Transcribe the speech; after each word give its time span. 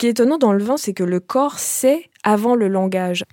Qui 0.00 0.06
est 0.06 0.10
étonnant 0.10 0.38
dans 0.38 0.52
le 0.52 0.64
vin, 0.64 0.78
c'est 0.78 0.94
que 0.94 1.04
le 1.04 1.20
corps 1.20 1.58
sait 1.58 2.08
avant 2.24 2.54
le 2.54 2.68
langage. 2.68 3.24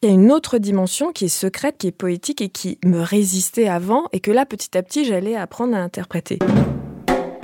Il 0.00 0.08
y 0.08 0.12
a 0.12 0.14
une 0.14 0.30
autre 0.30 0.58
dimension 0.58 1.10
qui 1.10 1.24
est 1.24 1.28
secrète, 1.28 1.74
qui 1.76 1.88
est 1.88 1.92
poétique 1.92 2.40
et 2.40 2.48
qui 2.48 2.78
me 2.84 3.00
résistait 3.00 3.66
avant 3.66 4.04
et 4.12 4.20
que 4.20 4.30
là, 4.30 4.46
petit 4.46 4.78
à 4.78 4.82
petit, 4.84 5.04
j'allais 5.04 5.34
apprendre 5.34 5.74
à 5.74 5.80
interpréter. 5.80 6.38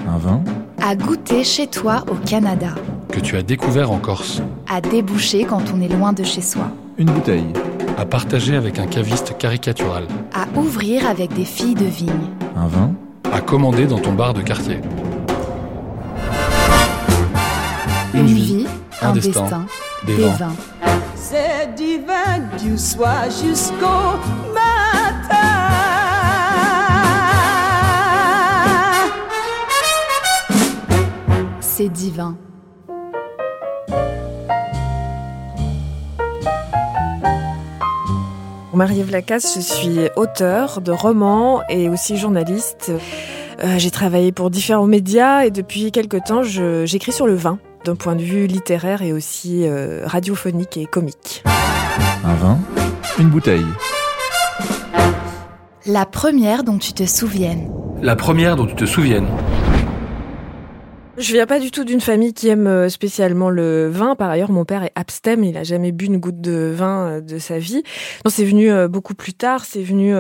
Un 0.07 0.19
vin 0.19 0.45
À 0.81 0.95
goûter 0.95 1.43
chez 1.43 1.67
toi 1.67 2.05
au 2.09 2.15
Canada. 2.15 2.77
Que 3.11 3.19
tu 3.19 3.37
as 3.37 3.43
découvert 3.43 3.91
en 3.91 3.99
Corse. 3.99 4.41
À 4.69 4.81
déboucher 4.81 5.45
quand 5.45 5.63
on 5.75 5.81
est 5.81 5.89
loin 5.89 6.13
de 6.13 6.23
chez 6.23 6.41
soi. 6.41 6.71
Une 6.97 7.11
bouteille. 7.11 7.53
À 7.99 8.07
partager 8.07 8.55
avec 8.55 8.79
un 8.79 8.87
caviste 8.87 9.37
caricatural. 9.37 10.07
À 10.33 10.47
ouvrir 10.57 11.09
avec 11.09 11.35
des 11.35 11.45
filles 11.45 11.75
de 11.75 11.87
vigne. 11.87 12.31
Un 12.55 12.69
vin 12.69 12.95
À 13.33 13.41
commander 13.41 13.87
dans 13.87 13.99
ton 13.99 14.13
bar 14.13 14.33
de 14.33 14.43
quartier. 14.43 14.79
Une, 18.15 18.27
vie, 18.27 18.54
un, 19.05 19.13
destin, 19.13 19.67
des, 20.07 20.17
des 20.17 20.29
vins. 20.29 20.55
C'est 21.15 21.75
divin 21.75 22.39
du 22.63 22.79
soir 22.79 23.25
jusqu'au 23.25 24.19
matin. 24.55 25.35
C'est 31.61 31.89
divin. 31.89 32.37
Marie-Ève 38.73 39.11
Lacasse, 39.11 39.55
je 39.55 39.61
suis 39.61 39.99
auteur 40.17 40.81
de 40.81 40.91
romans 40.91 41.63
et 41.69 41.89
aussi 41.89 42.17
journaliste. 42.17 42.91
Euh, 43.63 43.79
j'ai 43.79 43.91
travaillé 43.91 44.33
pour 44.33 44.51
différents 44.51 44.87
médias 44.87 45.45
et 45.45 45.51
depuis 45.51 45.93
quelque 45.93 46.17
temps, 46.17 46.43
j'écris 46.43 47.13
sur 47.13 47.27
le 47.27 47.35
vin 47.35 47.59
d'un 47.85 47.97
point 47.97 48.17
de 48.17 48.23
vue 48.23 48.47
littéraire 48.47 49.03
et 49.03 49.13
aussi 49.13 49.67
euh, 49.67 50.03
radiophonique 50.07 50.77
et 50.77 50.87
comique. 50.87 51.45
Un 52.25 52.35
vin 52.35 52.59
Une 53.19 53.29
bouteille. 53.29 53.67
La 55.87 56.07
première 56.07 56.65
dont 56.65 56.79
tu 56.79 56.95
te 56.95 57.05
souviennes. 57.05 57.71
La 58.01 58.17
première 58.17 58.57
dont 58.57 58.67
tu 58.67 58.75
te 58.75 58.87
souviennes. 58.87 59.29
Je 61.17 61.33
viens 61.33 61.47
pas 61.47 61.61
du 61.61 61.71
tout 61.71 61.85
d'une 61.85 62.01
famille 62.01 62.35
qui 62.35 62.49
aime 62.49 62.67
euh, 62.67 62.89
spécialement 62.89 63.49
le 63.49 63.89
vin. 63.89 64.17
Par 64.17 64.31
ailleurs, 64.31 64.51
mon 64.51 64.65
père 64.65 64.83
est 64.83 64.91
abstème. 64.97 65.45
Il 65.45 65.57
a 65.57 65.63
jamais 65.63 65.93
bu 65.93 66.07
une 66.07 66.19
goutte 66.19 66.41
de 66.41 66.73
vin 66.75 67.07
euh, 67.07 67.21
de 67.21 67.39
sa 67.39 67.61
vie. 67.61 67.85
Non, 68.25 68.33
c'est 68.33 68.45
venu 68.45 68.69
euh, 68.69 68.89
beaucoup 68.89 69.15
plus 69.15 69.33
tard. 69.33 69.65
C'est 69.65 69.83
venu 69.85 70.13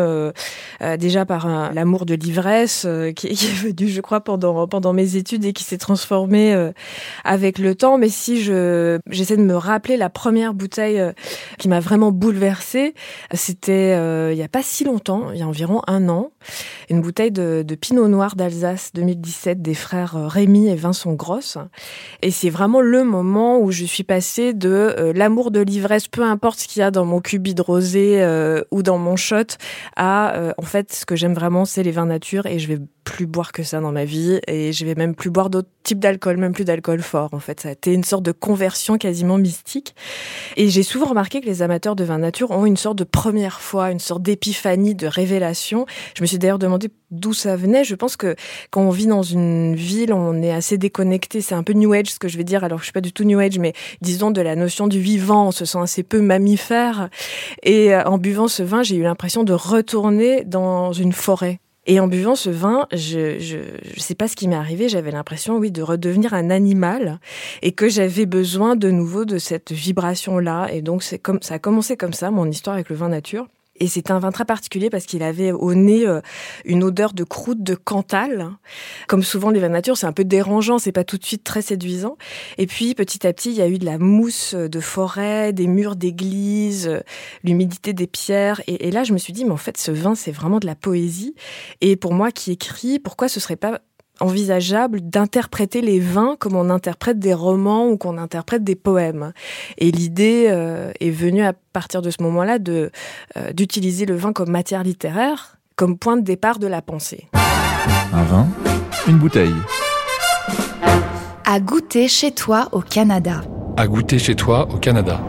déjà 0.98 1.24
par 1.24 1.72
l'amour 1.72 2.06
de 2.06 2.14
l'ivresse 2.14 2.86
qui, 3.16 3.26
est 3.26 3.54
venu, 3.54 3.88
je 3.88 4.00
crois, 4.00 4.20
pendant 4.20 4.68
pendant 4.68 4.92
mes 4.92 5.16
études 5.16 5.44
et 5.44 5.52
qui 5.52 5.64
s'est 5.64 5.78
transformé 5.78 6.54
avec 7.24 7.58
le 7.58 7.74
temps. 7.74 7.98
Mais 7.98 8.08
si 8.08 8.42
je 8.42 8.98
j'essaie 9.10 9.36
de 9.36 9.42
me 9.42 9.56
rappeler 9.56 9.96
la 9.96 10.10
première 10.10 10.54
bouteille 10.54 11.02
qui 11.58 11.68
m'a 11.68 11.80
vraiment 11.80 12.12
bouleversée, 12.12 12.94
c'était 13.32 13.92
il 14.32 14.38
y 14.38 14.42
a 14.42 14.48
pas 14.48 14.62
si 14.62 14.84
longtemps, 14.84 15.30
il 15.32 15.40
y 15.40 15.42
a 15.42 15.46
environ 15.46 15.82
un 15.86 16.08
an, 16.08 16.30
une 16.90 17.00
bouteille 17.00 17.32
de, 17.32 17.64
de 17.66 17.74
Pinot 17.74 18.08
Noir 18.08 18.36
d'Alsace 18.36 18.92
2017 18.94 19.62
des 19.62 19.74
frères 19.74 20.14
Rémi 20.28 20.68
et 20.68 20.76
Vincent 20.84 21.14
Grosse. 21.14 21.56
Et 22.20 22.30
c'est 22.30 22.50
vraiment 22.50 22.82
le 22.82 23.04
moment 23.04 23.58
où 23.58 23.70
je 23.70 23.84
suis 23.84 24.04
passée 24.04 24.52
de 24.52 24.68
euh, 24.68 25.12
l'amour 25.14 25.50
de 25.50 25.60
l'ivresse, 25.60 26.08
peu 26.08 26.22
importe 26.22 26.60
ce 26.60 26.68
qu'il 26.68 26.80
y 26.80 26.82
a 26.82 26.90
dans 26.90 27.06
mon 27.06 27.20
cubi 27.20 27.54
de 27.54 27.62
rosé 27.62 28.22
euh, 28.22 28.62
ou 28.70 28.82
dans 28.82 28.98
mon 28.98 29.16
shot, 29.16 29.56
à 29.96 30.34
euh, 30.34 30.52
en 30.58 30.62
fait 30.62 30.92
ce 30.92 31.06
que 31.06 31.16
j'aime 31.16 31.32
vraiment 31.32 31.64
c'est 31.64 31.82
les 31.82 31.90
vins 31.90 32.06
nature 32.06 32.44
et 32.44 32.58
je 32.58 32.68
vais 32.68 32.78
plus 33.04 33.26
boire 33.26 33.52
que 33.52 33.62
ça 33.62 33.80
dans 33.80 33.92
ma 33.92 34.04
vie 34.04 34.40
et 34.48 34.72
je 34.72 34.84
vais 34.84 34.94
même 34.94 35.14
plus 35.14 35.30
boire 35.30 35.50
d'autres 35.50 35.68
types 35.82 36.00
d'alcool, 36.00 36.38
même 36.38 36.52
plus 36.52 36.64
d'alcool 36.64 37.02
fort 37.02 37.28
en 37.32 37.38
fait. 37.38 37.60
Ça 37.60 37.68
a 37.68 37.72
été 37.72 37.92
une 37.92 38.04
sorte 38.04 38.24
de 38.24 38.32
conversion 38.32 38.98
quasiment 38.98 39.38
mystique. 39.38 39.94
Et 40.56 40.68
j'ai 40.68 40.82
souvent 40.82 41.06
remarqué 41.06 41.40
que 41.40 41.46
les 41.46 41.62
amateurs 41.62 41.94
de 41.94 42.04
vin 42.04 42.18
nature 42.18 42.50
ont 42.50 42.66
une 42.66 42.76
sorte 42.76 42.96
de 42.96 43.04
première 43.04 43.60
fois, 43.60 43.90
une 43.90 44.00
sorte 44.00 44.22
d'épiphanie, 44.22 44.94
de 44.94 45.06
révélation. 45.06 45.86
Je 46.16 46.22
me 46.22 46.26
suis 46.26 46.38
d'ailleurs 46.38 46.58
demandé 46.58 46.88
d'où 47.10 47.32
ça 47.32 47.56
venait. 47.56 47.84
Je 47.84 47.94
pense 47.94 48.16
que 48.16 48.34
quand 48.70 48.80
on 48.80 48.90
vit 48.90 49.06
dans 49.06 49.22
une 49.22 49.74
ville, 49.74 50.12
on 50.12 50.42
est 50.42 50.52
assez 50.52 50.78
déconnecté. 50.78 51.40
C'est 51.40 51.54
un 51.54 51.62
peu 51.62 51.74
New 51.74 51.92
Age 51.92 52.12
ce 52.12 52.18
que 52.18 52.28
je 52.28 52.38
vais 52.38 52.44
dire. 52.44 52.64
Alors 52.64 52.78
je 52.78 52.84
suis 52.84 52.92
pas 52.92 53.00
du 53.00 53.12
tout 53.12 53.24
New 53.24 53.38
Age, 53.38 53.58
mais 53.58 53.74
disons 54.00 54.30
de 54.30 54.40
la 54.40 54.56
notion 54.56 54.88
du 54.88 55.00
vivant. 55.00 55.48
On 55.48 55.52
se 55.52 55.64
sent 55.64 55.78
assez 55.80 56.02
peu 56.02 56.20
mammifère. 56.20 57.10
Et 57.62 57.94
euh, 57.94 58.02
en 58.04 58.18
buvant 58.18 58.48
ce 58.48 58.62
vin, 58.62 58.82
j'ai 58.82 58.96
eu 58.96 59.02
l'impression 59.02 59.44
de 59.44 59.52
retourner 59.52 60.44
dans 60.44 60.92
une 60.92 61.12
forêt. 61.12 61.60
Et 61.86 62.00
en 62.00 62.08
buvant 62.08 62.34
ce 62.34 62.50
vin, 62.50 62.86
je 62.92 63.38
je, 63.38 63.58
je 63.94 64.00
sais 64.00 64.14
pas 64.14 64.28
ce 64.28 64.36
qui 64.36 64.48
m'est 64.48 64.56
arrivé. 64.56 64.88
J'avais 64.88 65.10
l'impression, 65.10 65.56
oui, 65.56 65.70
de 65.70 65.82
redevenir 65.82 66.34
un 66.34 66.50
animal 66.50 67.20
et 67.62 67.72
que 67.72 67.88
j'avais 67.88 68.26
besoin 68.26 68.76
de 68.76 68.90
nouveau 68.90 69.24
de 69.24 69.38
cette 69.38 69.72
vibration 69.72 70.38
là. 70.38 70.68
Et 70.72 70.82
donc 70.82 71.02
c'est 71.02 71.18
comme 71.18 71.42
ça 71.42 71.54
a 71.54 71.58
commencé 71.58 71.96
comme 71.96 72.14
ça 72.14 72.30
mon 72.30 72.46
histoire 72.46 72.74
avec 72.74 72.88
le 72.88 72.96
vin 72.96 73.08
nature. 73.08 73.46
Et 73.76 73.88
c'est 73.88 74.10
un 74.10 74.18
vin 74.18 74.30
très 74.30 74.44
particulier 74.44 74.90
parce 74.90 75.04
qu'il 75.04 75.22
avait 75.22 75.52
au 75.52 75.74
nez 75.74 76.06
euh, 76.06 76.20
une 76.64 76.84
odeur 76.84 77.12
de 77.12 77.24
croûte 77.24 77.62
de 77.62 77.74
Cantal. 77.74 78.50
Comme 79.08 79.22
souvent 79.22 79.50
les 79.50 79.60
vins 79.60 79.68
nature, 79.68 79.96
c'est 79.96 80.06
un 80.06 80.12
peu 80.12 80.24
dérangeant, 80.24 80.78
c'est 80.78 80.92
pas 80.92 81.04
tout 81.04 81.18
de 81.18 81.24
suite 81.24 81.44
très 81.44 81.62
séduisant. 81.62 82.16
Et 82.58 82.66
puis 82.66 82.94
petit 82.94 83.26
à 83.26 83.32
petit, 83.32 83.50
il 83.50 83.56
y 83.56 83.62
a 83.62 83.68
eu 83.68 83.78
de 83.78 83.84
la 83.84 83.98
mousse 83.98 84.54
de 84.54 84.80
forêt, 84.80 85.52
des 85.52 85.66
murs 85.66 85.96
d'église, 85.96 86.88
euh, 86.88 87.00
l'humidité 87.42 87.92
des 87.92 88.06
pierres. 88.06 88.60
Et, 88.66 88.88
et 88.88 88.90
là, 88.90 89.04
je 89.04 89.12
me 89.12 89.18
suis 89.18 89.32
dit, 89.32 89.44
mais 89.44 89.52
en 89.52 89.56
fait, 89.56 89.76
ce 89.76 89.90
vin, 89.90 90.14
c'est 90.14 90.32
vraiment 90.32 90.60
de 90.60 90.66
la 90.66 90.74
poésie. 90.74 91.34
Et 91.80 91.96
pour 91.96 92.14
moi 92.14 92.30
qui 92.30 92.52
écris, 92.52 92.98
pourquoi 92.98 93.28
ce 93.28 93.40
serait 93.40 93.56
pas 93.56 93.80
envisageable 94.20 95.00
d'interpréter 95.00 95.80
les 95.80 96.00
vins 96.00 96.36
comme 96.38 96.56
on 96.56 96.70
interprète 96.70 97.18
des 97.18 97.34
romans 97.34 97.88
ou 97.88 97.96
qu'on 97.96 98.18
interprète 98.18 98.64
des 98.64 98.76
poèmes. 98.76 99.32
Et 99.78 99.90
l'idée 99.90 100.46
euh, 100.48 100.92
est 101.00 101.10
venue 101.10 101.42
à 101.42 101.52
partir 101.72 102.02
de 102.02 102.10
ce 102.10 102.22
moment-là 102.22 102.58
de 102.58 102.90
euh, 103.36 103.52
d'utiliser 103.52 104.06
le 104.06 104.16
vin 104.16 104.32
comme 104.32 104.50
matière 104.50 104.82
littéraire, 104.82 105.58
comme 105.76 105.98
point 105.98 106.16
de 106.16 106.22
départ 106.22 106.58
de 106.58 106.66
la 106.66 106.82
pensée. 106.82 107.28
Un 108.12 108.24
vin 108.24 108.46
Une 109.08 109.18
bouteille. 109.18 109.54
À 111.44 111.60
goûter 111.60 112.08
chez 112.08 112.30
toi 112.32 112.68
au 112.72 112.80
Canada. 112.80 113.42
À 113.76 113.86
goûter 113.86 114.18
chez 114.18 114.34
toi 114.34 114.68
au 114.72 114.78
Canada. 114.78 115.20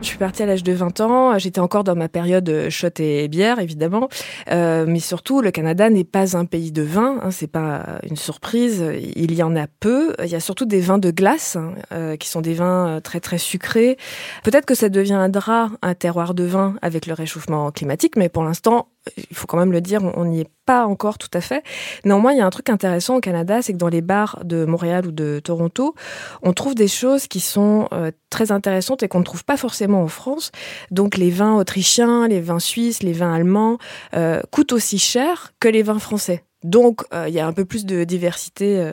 Je 0.00 0.06
suis 0.06 0.18
partie 0.18 0.44
à 0.44 0.46
l'âge 0.46 0.62
de 0.62 0.72
20 0.72 1.00
ans, 1.00 1.38
j'étais 1.38 1.58
encore 1.58 1.82
dans 1.82 1.96
ma 1.96 2.08
période 2.08 2.48
euh, 2.48 2.70
shot 2.70 2.88
et 3.00 3.26
bière 3.26 3.58
évidemment, 3.58 4.08
euh, 4.50 4.84
mais 4.86 5.00
surtout 5.00 5.42
le 5.42 5.50
Canada 5.50 5.90
n'est 5.90 6.04
pas 6.04 6.36
un 6.36 6.44
pays 6.44 6.70
de 6.70 6.82
vin, 6.82 7.18
hein, 7.20 7.32
c'est 7.32 7.48
pas 7.48 7.98
une 8.08 8.16
surprise, 8.16 8.84
il 9.16 9.34
y 9.34 9.42
en 9.42 9.56
a 9.56 9.66
peu, 9.66 10.14
il 10.22 10.30
y 10.30 10.36
a 10.36 10.40
surtout 10.40 10.66
des 10.66 10.80
vins 10.80 10.98
de 10.98 11.10
glace 11.10 11.56
hein, 11.56 11.74
euh, 11.92 12.16
qui 12.16 12.28
sont 12.28 12.40
des 12.40 12.54
vins 12.54 12.88
euh, 12.88 13.00
très 13.00 13.18
très 13.18 13.38
sucrés. 13.38 13.96
Peut-être 14.44 14.66
que 14.66 14.76
ça 14.76 14.88
deviendra 14.88 15.70
un 15.82 15.94
terroir 15.94 16.32
de 16.32 16.44
vin 16.44 16.76
avec 16.80 17.06
le 17.06 17.14
réchauffement 17.14 17.72
climatique, 17.72 18.14
mais 18.16 18.28
pour 18.28 18.44
l'instant, 18.44 18.88
il 19.16 19.36
faut 19.36 19.46
quand 19.46 19.58
même 19.58 19.72
le 19.72 19.80
dire, 19.80 20.00
on 20.16 20.24
n'y 20.24 20.40
est 20.40 20.50
pas 20.68 20.86
encore 20.86 21.16
tout 21.16 21.30
à 21.32 21.40
fait. 21.40 21.64
Néanmoins, 22.04 22.32
il 22.32 22.38
y 22.38 22.42
a 22.42 22.46
un 22.46 22.50
truc 22.50 22.68
intéressant 22.68 23.16
au 23.16 23.20
Canada, 23.20 23.62
c'est 23.62 23.72
que 23.72 23.78
dans 23.78 23.88
les 23.88 24.02
bars 24.02 24.40
de 24.44 24.66
Montréal 24.66 25.06
ou 25.06 25.12
de 25.12 25.40
Toronto, 25.42 25.94
on 26.42 26.52
trouve 26.52 26.74
des 26.74 26.88
choses 26.88 27.26
qui 27.26 27.40
sont 27.40 27.88
euh, 27.94 28.10
très 28.28 28.52
intéressantes 28.52 29.02
et 29.02 29.08
qu'on 29.08 29.20
ne 29.20 29.24
trouve 29.24 29.46
pas 29.46 29.56
forcément 29.56 30.02
en 30.02 30.08
France. 30.08 30.52
Donc 30.90 31.16
les 31.16 31.30
vins 31.30 31.54
autrichiens, 31.54 32.28
les 32.28 32.42
vins 32.42 32.58
suisses, 32.58 33.02
les 33.02 33.14
vins 33.14 33.32
allemands 33.32 33.78
euh, 34.14 34.42
coûtent 34.50 34.74
aussi 34.74 34.98
cher 34.98 35.54
que 35.58 35.68
les 35.68 35.82
vins 35.82 35.98
français. 35.98 36.44
Donc 36.64 37.02
euh, 37.14 37.28
il 37.28 37.34
y 37.34 37.40
a 37.40 37.46
un 37.46 37.52
peu 37.54 37.64
plus 37.64 37.86
de 37.86 38.04
diversité 38.04 38.84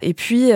et 0.00 0.14
puis 0.14 0.52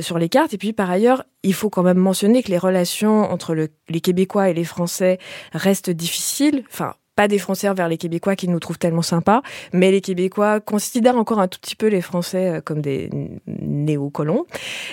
sur 0.00 0.18
les 0.18 0.28
cartes 0.28 0.52
et 0.52 0.58
puis 0.58 0.74
par 0.74 0.90
ailleurs 0.90 1.24
il 1.42 1.54
faut 1.54 1.70
quand 1.70 1.84
même 1.84 1.98
mentionner 1.98 2.42
que 2.42 2.50
les 2.50 2.58
relations 2.58 3.22
entre 3.22 3.54
le, 3.54 3.68
les 3.88 4.00
Québécois 4.00 4.50
et 4.50 4.54
les 4.54 4.64
Français 4.64 5.18
restent 5.52 5.90
difficiles. 5.90 6.64
Enfin 6.70 6.94
pas 7.18 7.26
des 7.26 7.38
Français 7.40 7.68
envers 7.68 7.88
les 7.88 7.96
Québécois 7.96 8.36
qui 8.36 8.46
nous 8.46 8.60
trouvent 8.60 8.78
tellement 8.78 9.02
sympas, 9.02 9.42
mais 9.72 9.90
les 9.90 10.00
Québécois 10.00 10.60
considèrent 10.60 11.16
encore 11.16 11.40
un 11.40 11.48
tout 11.48 11.58
petit 11.58 11.74
peu 11.74 11.88
les 11.88 12.00
Français 12.00 12.48
euh, 12.48 12.60
comme 12.60 12.80
des 12.80 13.10
néocolons. 13.48 14.46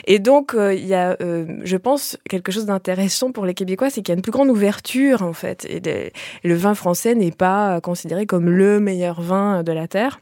Et 0.07 0.17
donc, 0.17 0.55
euh, 0.55 0.73
il 0.73 0.87
y 0.87 0.95
a, 0.95 1.17
euh, 1.21 1.45
je 1.63 1.77
pense, 1.77 2.17
quelque 2.27 2.51
chose 2.51 2.65
d'intéressant 2.65 3.31
pour 3.31 3.45
les 3.45 3.53
Québécois, 3.53 3.91
c'est 3.91 4.01
qu'il 4.01 4.11
y 4.11 4.15
a 4.15 4.17
une 4.17 4.23
plus 4.23 4.31
grande 4.31 4.49
ouverture, 4.49 5.21
en 5.21 5.33
fait. 5.33 5.67
Et 5.69 6.11
le 6.43 6.55
vin 6.55 6.73
français 6.73 7.13
n'est 7.13 7.29
pas 7.29 7.79
considéré 7.79 8.25
comme 8.25 8.49
le 8.49 8.79
meilleur 8.79 9.21
vin 9.21 9.61
de 9.61 9.71
la 9.71 9.87
Terre. 9.87 10.19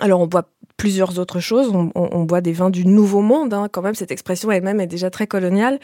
Alors, 0.00 0.20
on 0.20 0.26
boit 0.26 0.50
plusieurs 0.78 1.18
autres 1.18 1.40
choses. 1.40 1.68
On, 1.74 1.90
on, 1.94 2.08
on 2.12 2.24
boit 2.24 2.40
des 2.40 2.52
vins 2.52 2.70
du 2.70 2.86
Nouveau 2.86 3.20
Monde, 3.20 3.52
hein, 3.52 3.68
quand 3.70 3.82
même, 3.82 3.94
cette 3.94 4.10
expression 4.10 4.50
elle-même 4.50 4.80
est 4.80 4.86
déjà 4.86 5.10
très 5.10 5.26
coloniale, 5.26 5.78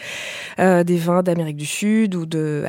euh, 0.58 0.84
des 0.84 0.96
vins 0.96 1.22
d'Amérique 1.22 1.56
du 1.56 1.66
Sud 1.66 2.14
ou 2.14 2.24
de. 2.24 2.64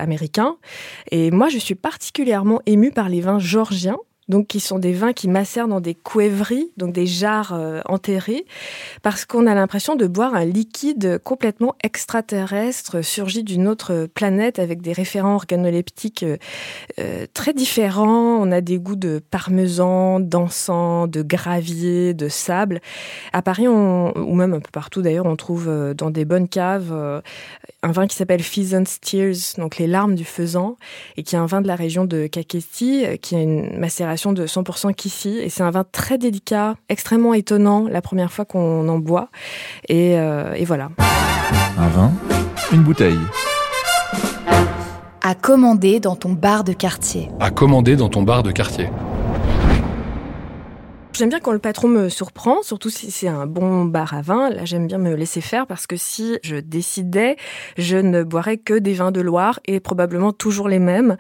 Et 1.11 1.31
moi, 1.31 1.47
je 1.47 1.57
suis 1.57 1.75
particulièrement 1.75 2.59
émue 2.65 2.91
par 2.91 3.07
les 3.07 3.21
vins 3.21 3.39
georgiens 3.39 3.97
donc 4.29 4.47
qui 4.47 4.59
sont 4.59 4.79
des 4.79 4.93
vins 4.93 5.13
qui 5.13 5.27
macèrent 5.27 5.67
dans 5.67 5.81
des 5.81 5.95
couèvries, 5.95 6.71
donc 6.77 6.93
des 6.93 7.05
jarres 7.05 7.53
euh, 7.53 7.81
enterrées, 7.85 8.45
parce 9.01 9.25
qu'on 9.25 9.47
a 9.47 9.55
l'impression 9.55 9.95
de 9.95 10.07
boire 10.07 10.35
un 10.35 10.45
liquide 10.45 11.19
complètement 11.23 11.75
extraterrestre, 11.83 13.03
surgi 13.03 13.43
d'une 13.43 13.67
autre 13.67 14.07
planète, 14.13 14.59
avec 14.59 14.81
des 14.81 14.93
référents 14.93 15.35
organoleptiques 15.35 16.23
euh, 16.23 16.37
euh, 16.99 17.25
très 17.33 17.53
différents. 17.53 18.37
On 18.41 18.51
a 18.51 18.61
des 18.61 18.79
goûts 18.79 18.95
de 18.95 19.21
parmesan, 19.31 20.19
d'encens, 20.19 21.09
de 21.09 21.21
gravier, 21.21 22.13
de 22.13 22.27
sable. 22.29 22.81
À 23.33 23.41
Paris, 23.41 23.67
ou 23.67 24.35
même 24.35 24.53
un 24.53 24.59
peu 24.59 24.71
partout 24.71 25.01
d'ailleurs, 25.01 25.25
on 25.25 25.35
trouve 25.35 25.67
euh, 25.67 25.93
dans 25.93 26.09
des 26.09 26.25
bonnes 26.25 26.47
caves 26.47 26.93
un 27.83 27.91
vin 27.91 28.07
qui 28.07 28.15
s'appelle 28.15 28.41
Pheasant's 28.41 28.99
Tears, 28.99 29.57
donc 29.57 29.77
les 29.77 29.87
larmes 29.87 30.15
du 30.15 30.25
faisan, 30.25 30.77
et 31.17 31.23
qui 31.23 31.35
est 31.35 31.39
un 31.39 31.45
vin 31.45 31.61
de 31.61 31.67
la 31.67 31.75
région 31.75 32.05
de 32.05 32.27
Kakesti, 32.27 33.05
qui 33.21 33.35
a 33.35 33.41
une 33.41 33.77
macération 33.77 34.14
de 34.33 34.47
100% 34.47 34.93
Kissi. 34.93 35.37
Et 35.39 35.49
c'est 35.49 35.63
un 35.63 35.71
vin 35.71 35.83
très 35.89 36.17
délicat, 36.17 36.75
extrêmement 36.89 37.33
étonnant 37.33 37.87
la 37.89 38.01
première 38.01 38.31
fois 38.31 38.45
qu'on 38.45 38.87
en 38.87 38.97
boit. 38.99 39.29
Et, 39.89 40.17
euh, 40.17 40.53
et 40.53 40.65
voilà. 40.65 40.89
Un 41.77 41.87
vin, 41.89 42.11
une 42.71 42.81
bouteille. 42.81 43.19
À 45.21 45.33
commander 45.33 45.99
dans 45.99 46.15
ton 46.15 46.33
bar 46.33 46.63
de 46.63 46.73
quartier. 46.73 47.29
À 47.39 47.49
commander 47.49 47.95
dans 47.95 48.09
ton 48.09 48.21
bar 48.21 48.43
de 48.43 48.51
quartier. 48.51 48.89
J'aime 51.17 51.29
bien 51.29 51.39
quand 51.39 51.53
le 51.53 51.59
patron 51.59 51.87
me 51.87 52.09
surprend, 52.09 52.61
surtout 52.61 52.89
si 52.89 53.09
c'est 53.09 53.29
un 53.29 53.45
bon 53.45 53.85
bar 53.85 54.13
à 54.13 54.21
vin. 54.21 54.49
Là, 54.49 54.65
j'aime 54.65 54.85
bien 54.85 54.97
me 54.97 55.15
laisser 55.15 55.39
faire 55.39 55.65
parce 55.65 55.87
que 55.87 55.95
si 55.95 56.37
je 56.43 56.57
décidais, 56.57 57.37
je 57.77 57.95
ne 57.95 58.21
boirais 58.23 58.57
que 58.57 58.73
des 58.73 58.91
vins 58.91 59.11
de 59.11 59.21
Loire 59.21 59.61
et 59.63 59.79
probablement 59.79 60.33
toujours 60.33 60.67
les 60.67 60.79
mêmes. 60.79 61.15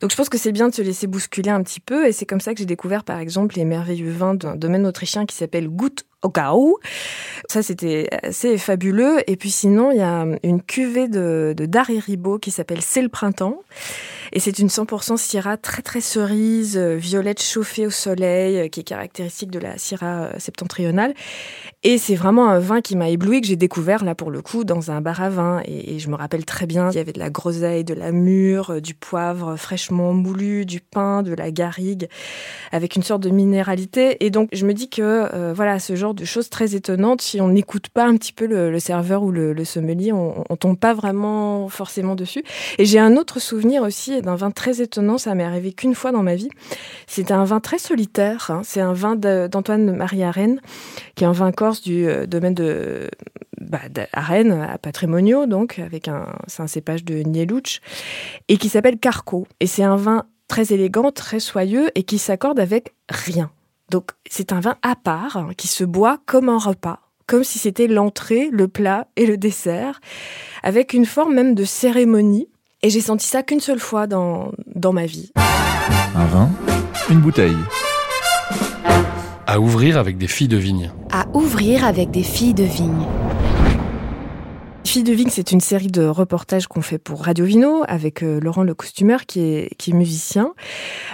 Donc, 0.00 0.12
je 0.12 0.16
pense 0.16 0.28
que 0.28 0.38
c'est 0.38 0.52
bien 0.52 0.68
de 0.68 0.74
se 0.74 0.82
laisser 0.82 1.08
bousculer 1.08 1.50
un 1.50 1.64
petit 1.64 1.80
peu 1.80 2.06
et 2.06 2.12
c'est 2.12 2.26
comme 2.26 2.38
ça 2.38 2.54
que 2.54 2.60
j'ai 2.60 2.64
découvert, 2.64 3.02
par 3.02 3.18
exemple, 3.18 3.56
les 3.56 3.64
merveilleux 3.64 4.12
vins 4.12 4.34
d'un 4.34 4.54
domaine 4.54 4.86
autrichien 4.86 5.26
qui 5.26 5.34
s'appelle 5.34 5.66
Gut 6.22 6.28
Okau. 6.28 6.78
Ça, 7.48 7.62
c'était 7.62 8.08
assez 8.22 8.58
fabuleux. 8.58 9.18
Et 9.26 9.36
puis 9.36 9.50
sinon, 9.50 9.90
il 9.90 9.98
y 9.98 10.02
a 10.02 10.26
une 10.42 10.62
cuvée 10.62 11.08
de, 11.08 11.54
de 11.56 11.66
Dari 11.66 11.98
Ribot 11.98 12.38
qui 12.38 12.50
s'appelle 12.50 12.82
C'est 12.82 13.02
le 13.02 13.08
printemps. 13.08 13.62
Et 14.32 14.38
c'est 14.38 14.58
une 14.58 14.68
100% 14.68 15.16
Syrah 15.16 15.56
très 15.56 15.82
très 15.82 16.00
cerise, 16.00 16.76
euh, 16.76 16.94
violette 16.94 17.42
chauffée 17.42 17.86
au 17.86 17.90
soleil, 17.90 18.58
euh, 18.60 18.68
qui 18.68 18.80
est 18.80 18.84
caractéristique 18.84 19.50
de 19.50 19.58
la 19.58 19.76
Syrah 19.76 20.26
euh, 20.26 20.32
septentrionale. 20.38 21.14
Et 21.82 21.96
c'est 21.96 22.14
vraiment 22.14 22.50
un 22.50 22.58
vin 22.58 22.82
qui 22.82 22.94
m'a 22.94 23.08
ébloui, 23.08 23.40
que 23.40 23.46
j'ai 23.46 23.56
découvert 23.56 24.04
là 24.04 24.14
pour 24.14 24.30
le 24.30 24.42
coup 24.42 24.64
dans 24.64 24.90
un 24.90 25.00
bar 25.00 25.22
à 25.22 25.30
vin. 25.30 25.62
Et, 25.64 25.98
je 25.98 26.10
me 26.10 26.14
rappelle 26.14 26.44
très 26.44 26.66
bien, 26.66 26.90
il 26.90 26.96
y 26.96 26.98
avait 26.98 27.14
de 27.14 27.18
la 27.18 27.30
groseille, 27.30 27.84
de 27.84 27.94
la 27.94 28.12
mûre, 28.12 28.74
euh, 28.74 28.80
du 28.82 28.92
poivre 28.92 29.56
fraîchement 29.56 30.12
moulu, 30.12 30.66
du 30.66 30.80
pain, 30.80 31.22
de 31.22 31.32
la 31.32 31.50
garrigue, 31.50 32.08
avec 32.70 32.96
une 32.96 33.02
sorte 33.02 33.22
de 33.22 33.30
minéralité. 33.30 34.22
Et 34.22 34.28
donc 34.28 34.50
je 34.52 34.66
me 34.66 34.74
dis 34.74 34.90
que 34.90 35.00
euh, 35.02 35.54
voilà, 35.54 35.78
ce 35.78 35.96
genre 35.96 36.12
de 36.12 36.26
choses 36.26 36.50
très 36.50 36.74
étonnantes, 36.74 37.22
si 37.22 37.40
on 37.40 37.48
n'écoute 37.48 37.88
pas 37.88 38.04
un 38.04 38.16
petit 38.18 38.34
peu 38.34 38.46
le, 38.46 38.78
serveur 38.78 39.22
ou 39.22 39.30
le, 39.30 39.64
sommelier, 39.64 40.12
on, 40.12 40.44
on 40.50 40.56
tombe 40.56 40.78
pas 40.78 40.92
vraiment 40.92 41.68
forcément 41.70 42.14
dessus. 42.14 42.44
Et 42.76 42.84
j'ai 42.84 42.98
un 42.98 43.16
autre 43.16 43.40
souvenir 43.40 43.82
aussi 43.82 44.20
d'un 44.20 44.36
vin 44.36 44.50
très 44.50 44.82
étonnant, 44.82 45.16
ça 45.16 45.34
m'est 45.34 45.44
arrivé 45.44 45.72
qu'une 45.72 45.94
fois 45.94 46.12
dans 46.12 46.22
ma 46.22 46.34
vie. 46.34 46.50
C'était 47.06 47.32
un 47.32 47.44
vin 47.44 47.60
très 47.60 47.78
solitaire. 47.78 48.50
hein. 48.50 48.60
C'est 48.64 48.82
un 48.82 48.92
vin 48.92 49.16
d'Antoine 49.16 49.96
Marie 49.96 50.22
Arène, 50.22 50.60
qui 51.14 51.24
est 51.24 51.26
un 51.26 51.32
vin 51.32 51.52
du 51.80 52.06
euh, 52.06 52.26
domaine 52.26 52.54
de 52.54 53.08
bah, 53.60 53.80
d'Arène 53.88 54.52
à 54.52 54.78
Patrimonio, 54.78 55.46
donc 55.46 55.78
avec 55.78 56.08
un, 56.08 56.26
c'est 56.46 56.62
un 56.62 56.66
cépage 56.66 57.04
de 57.04 57.22
Nielouch, 57.22 57.80
et 58.48 58.56
qui 58.56 58.68
s'appelle 58.68 58.98
Carco. 58.98 59.46
Et 59.60 59.66
c'est 59.66 59.84
un 59.84 59.96
vin 59.96 60.24
très 60.48 60.72
élégant, 60.72 61.12
très 61.12 61.38
soyeux 61.38 61.90
et 61.94 62.02
qui 62.02 62.18
s'accorde 62.18 62.58
avec 62.58 62.94
rien. 63.08 63.50
Donc 63.90 64.10
c'est 64.28 64.52
un 64.52 64.60
vin 64.60 64.76
à 64.82 64.96
part 64.96 65.36
hein, 65.36 65.50
qui 65.56 65.68
se 65.68 65.84
boit 65.84 66.18
comme 66.26 66.48
un 66.48 66.58
repas, 66.58 67.00
comme 67.26 67.44
si 67.44 67.58
c'était 67.58 67.86
l'entrée, 67.86 68.48
le 68.50 68.66
plat 68.66 69.06
et 69.16 69.26
le 69.26 69.36
dessert, 69.36 70.00
avec 70.62 70.92
une 70.92 71.06
forme 71.06 71.34
même 71.34 71.54
de 71.54 71.64
cérémonie. 71.64 72.48
Et 72.82 72.90
j'ai 72.90 73.00
senti 73.00 73.26
ça 73.26 73.42
qu'une 73.42 73.60
seule 73.60 73.78
fois 73.78 74.06
dans, 74.06 74.52
dans 74.74 74.92
ma 74.92 75.06
vie. 75.06 75.32
Un 75.36 76.26
vin, 76.26 76.50
une 77.10 77.20
bouteille. 77.20 77.56
À 79.52 79.58
ouvrir 79.58 79.98
avec 79.98 80.16
des 80.16 80.28
filles 80.28 80.46
de 80.46 80.56
vigne. 80.56 80.92
À 81.10 81.26
ouvrir 81.34 81.84
avec 81.84 82.12
des 82.12 82.22
filles 82.22 82.54
de 82.54 82.62
vigne. 82.62 83.04
Fille 84.84 85.02
de 85.02 85.12
Vigne, 85.12 85.28
c'est 85.28 85.50
une 85.50 85.60
série 85.60 85.88
de 85.88 86.04
reportages 86.04 86.68
qu'on 86.68 86.82
fait 86.82 86.98
pour 86.98 87.24
Radio 87.24 87.44
Vino 87.44 87.82
avec 87.88 88.22
euh, 88.22 88.38
Laurent 88.38 88.62
le 88.62 88.74
costumeur 88.74 89.26
qui 89.26 89.40
est, 89.40 89.74
qui 89.76 89.90
est 89.90 89.94
musicien. 89.94 90.54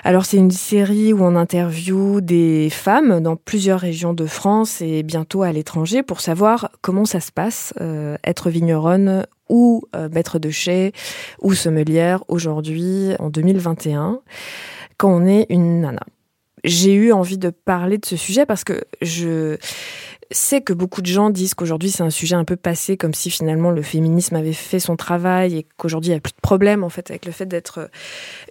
Alors 0.04 0.26
c'est 0.26 0.36
une 0.36 0.50
série 0.50 1.14
où 1.14 1.22
on 1.22 1.34
interviewe 1.34 2.20
des 2.20 2.68
femmes 2.68 3.20
dans 3.20 3.36
plusieurs 3.36 3.80
régions 3.80 4.12
de 4.12 4.26
France 4.26 4.82
et 4.82 5.02
bientôt 5.02 5.42
à 5.42 5.50
l'étranger 5.50 6.02
pour 6.02 6.20
savoir 6.20 6.70
comment 6.82 7.06
ça 7.06 7.20
se 7.20 7.32
passe 7.32 7.72
euh, 7.80 8.18
être 8.22 8.50
vigneronne 8.50 9.24
ou 9.48 9.82
euh, 9.94 10.10
maître 10.12 10.38
de 10.38 10.50
chai 10.50 10.92
ou 11.40 11.54
sommelière 11.54 12.22
aujourd'hui 12.28 13.12
en 13.18 13.30
2021 13.30 14.20
quand 14.98 15.08
on 15.08 15.26
est 15.26 15.46
une 15.48 15.80
nana. 15.80 16.02
J'ai 16.66 16.94
eu 16.94 17.12
envie 17.12 17.38
de 17.38 17.50
parler 17.50 17.96
de 17.96 18.04
ce 18.04 18.16
sujet 18.16 18.44
parce 18.44 18.64
que 18.64 18.84
je 19.00 19.56
sais 20.32 20.60
que 20.60 20.72
beaucoup 20.72 21.00
de 21.00 21.06
gens 21.06 21.30
disent 21.30 21.54
qu'aujourd'hui 21.54 21.92
c'est 21.92 22.02
un 22.02 22.10
sujet 22.10 22.34
un 22.34 22.44
peu 22.44 22.56
passé, 22.56 22.96
comme 22.96 23.14
si 23.14 23.30
finalement 23.30 23.70
le 23.70 23.82
féminisme 23.82 24.34
avait 24.34 24.52
fait 24.52 24.80
son 24.80 24.96
travail 24.96 25.58
et 25.58 25.66
qu'aujourd'hui 25.76 26.10
il 26.10 26.14
n'y 26.14 26.18
a 26.18 26.20
plus 26.20 26.32
de 26.32 26.40
problème 26.42 26.82
en 26.82 26.88
fait 26.88 27.08
avec 27.10 27.24
le 27.24 27.30
fait 27.30 27.46
d'être 27.46 27.88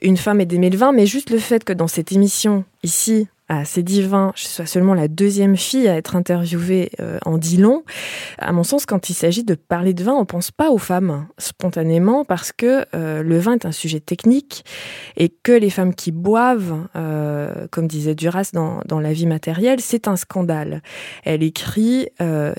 une 0.01 0.15
femme 0.15 0.39
et 0.39 0.45
d'aimer 0.45 0.69
le 0.69 0.77
vin, 0.77 0.93
mais 0.93 1.05
juste 1.05 1.29
le 1.29 1.39
fait 1.39 1.65
que 1.65 1.73
dans 1.73 1.89
cette 1.89 2.13
émission 2.13 2.63
ici 2.83 3.27
à 3.47 3.63
C'est 3.63 3.83
Divin, 3.83 4.31
je 4.35 4.47
sois 4.47 4.65
seulement 4.65 4.95
la 4.95 5.07
deuxième 5.07 5.55
fille 5.55 5.87
à 5.87 5.95
être 5.95 6.15
interviewée 6.15 6.89
euh, 6.99 7.19
en 7.25 7.37
dit 7.37 7.57
long. 7.57 7.83
À 8.39 8.51
mon 8.51 8.63
sens, 8.63 8.85
quand 8.85 9.09
il 9.09 9.13
s'agit 9.13 9.43
de 9.43 9.53
parler 9.53 9.93
de 9.93 10.03
vin, 10.03 10.13
on 10.13 10.25
pense 10.25 10.49
pas 10.49 10.71
aux 10.71 10.79
femmes 10.79 11.27
spontanément 11.37 12.25
parce 12.25 12.51
que 12.51 12.85
euh, 12.95 13.21
le 13.21 13.37
vin 13.37 13.53
est 13.53 13.65
un 13.65 13.71
sujet 13.71 13.99
technique 13.99 14.65
et 15.15 15.29
que 15.29 15.51
les 15.51 15.69
femmes 15.69 15.93
qui 15.93 16.11
boivent, 16.11 16.87
euh, 16.95 17.67
comme 17.69 17.87
disait 17.87 18.15
Duras 18.15 18.49
dans, 18.53 18.81
dans 18.85 18.99
La 18.99 19.13
vie 19.13 19.27
matérielle, 19.27 19.79
c'est 19.79 20.07
un 20.07 20.15
scandale. 20.15 20.81
Elle 21.23 21.43
écrit 21.43 22.07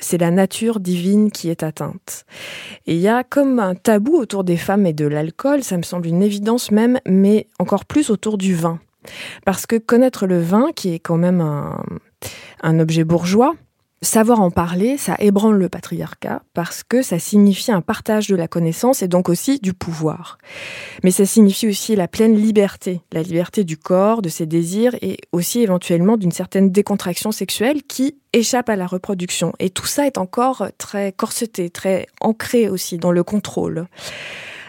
c'est 0.01 0.19
la 0.19 0.31
nature 0.31 0.81
divine 0.81 1.31
qui 1.31 1.51
est 1.51 1.63
atteinte. 1.63 2.25
Et 2.87 2.95
il 2.95 3.01
y 3.01 3.09
a 3.09 3.25
comme 3.25 3.59
un 3.59 3.75
tabou 3.75 4.17
autour 4.17 4.45
des 4.45 4.57
femmes 4.57 4.87
et 4.87 4.93
de 4.93 5.07
l'alcool, 5.07 5.63
ça 5.63 5.77
me 5.77 5.83
semble 5.83 6.07
une 6.07 6.23
évidence 6.23 6.71
même, 6.71 6.99
mais 7.07 7.49
encore 7.59 7.85
plus 7.85 8.11
autour 8.11 8.39
du 8.39 8.55
vin. 8.55 8.79
Parce 9.45 9.67
que 9.67 9.77
connaître 9.77 10.27
le 10.27 10.41
vin, 10.41 10.71
qui 10.75 10.95
est 10.95 10.99
quand 10.99 11.17
même 11.17 11.41
un, 11.41 12.79
objet 12.81 13.05
bourgeois, 13.05 13.55
savoir 14.03 14.41
en 14.41 14.51
parler, 14.51 14.99
ça 14.99 15.17
ébranle 15.19 15.57
le 15.57 15.69
patriarcat 15.69 16.43
parce 16.53 16.83
que 16.83 17.03
ça 17.03 17.19
signifie 17.19 17.73
un 17.73 17.81
partage 17.81 18.29
de 18.29 18.37
la 18.37 18.49
connaissance 18.49 19.03
et 19.03 19.09
donc 19.09 19.29
aussi 19.29 19.59
du 19.59 19.73
pouvoir. 19.73 20.39
Mais 21.03 21.11
ça 21.11 21.25
signifie 21.25 21.69
aussi 21.69 21.97
la 21.97 22.09
pleine 22.09 22.35
liberté, 22.35 23.01
la 23.13 23.23
liberté 23.23 23.65
du 23.65 23.77
corps, 23.77 24.23
de 24.23 24.29
ses 24.29 24.47
désirs 24.47 24.95
et 25.01 25.17
aussi 25.33 25.61
éventuellement 25.61 26.17
d'une 26.17 26.33
certaine 26.33 26.71
décontraction 26.71 27.33
sexuelle 27.33 27.83
qui 27.83 28.19
échappe 28.33 28.69
à 28.69 28.77
la 28.77 28.87
reproduction. 28.87 29.53
Et 29.59 29.71
tout 29.71 29.87
ça 29.87 30.07
est 30.07 30.19
encore 30.19 30.67
très 30.79 31.13
corseté, 31.13 31.71
très 31.71 32.07
ancré 32.21 32.69
aussi 32.69 32.99
dans 32.99 33.13
le 33.13 33.25
contrôle. 33.25 33.87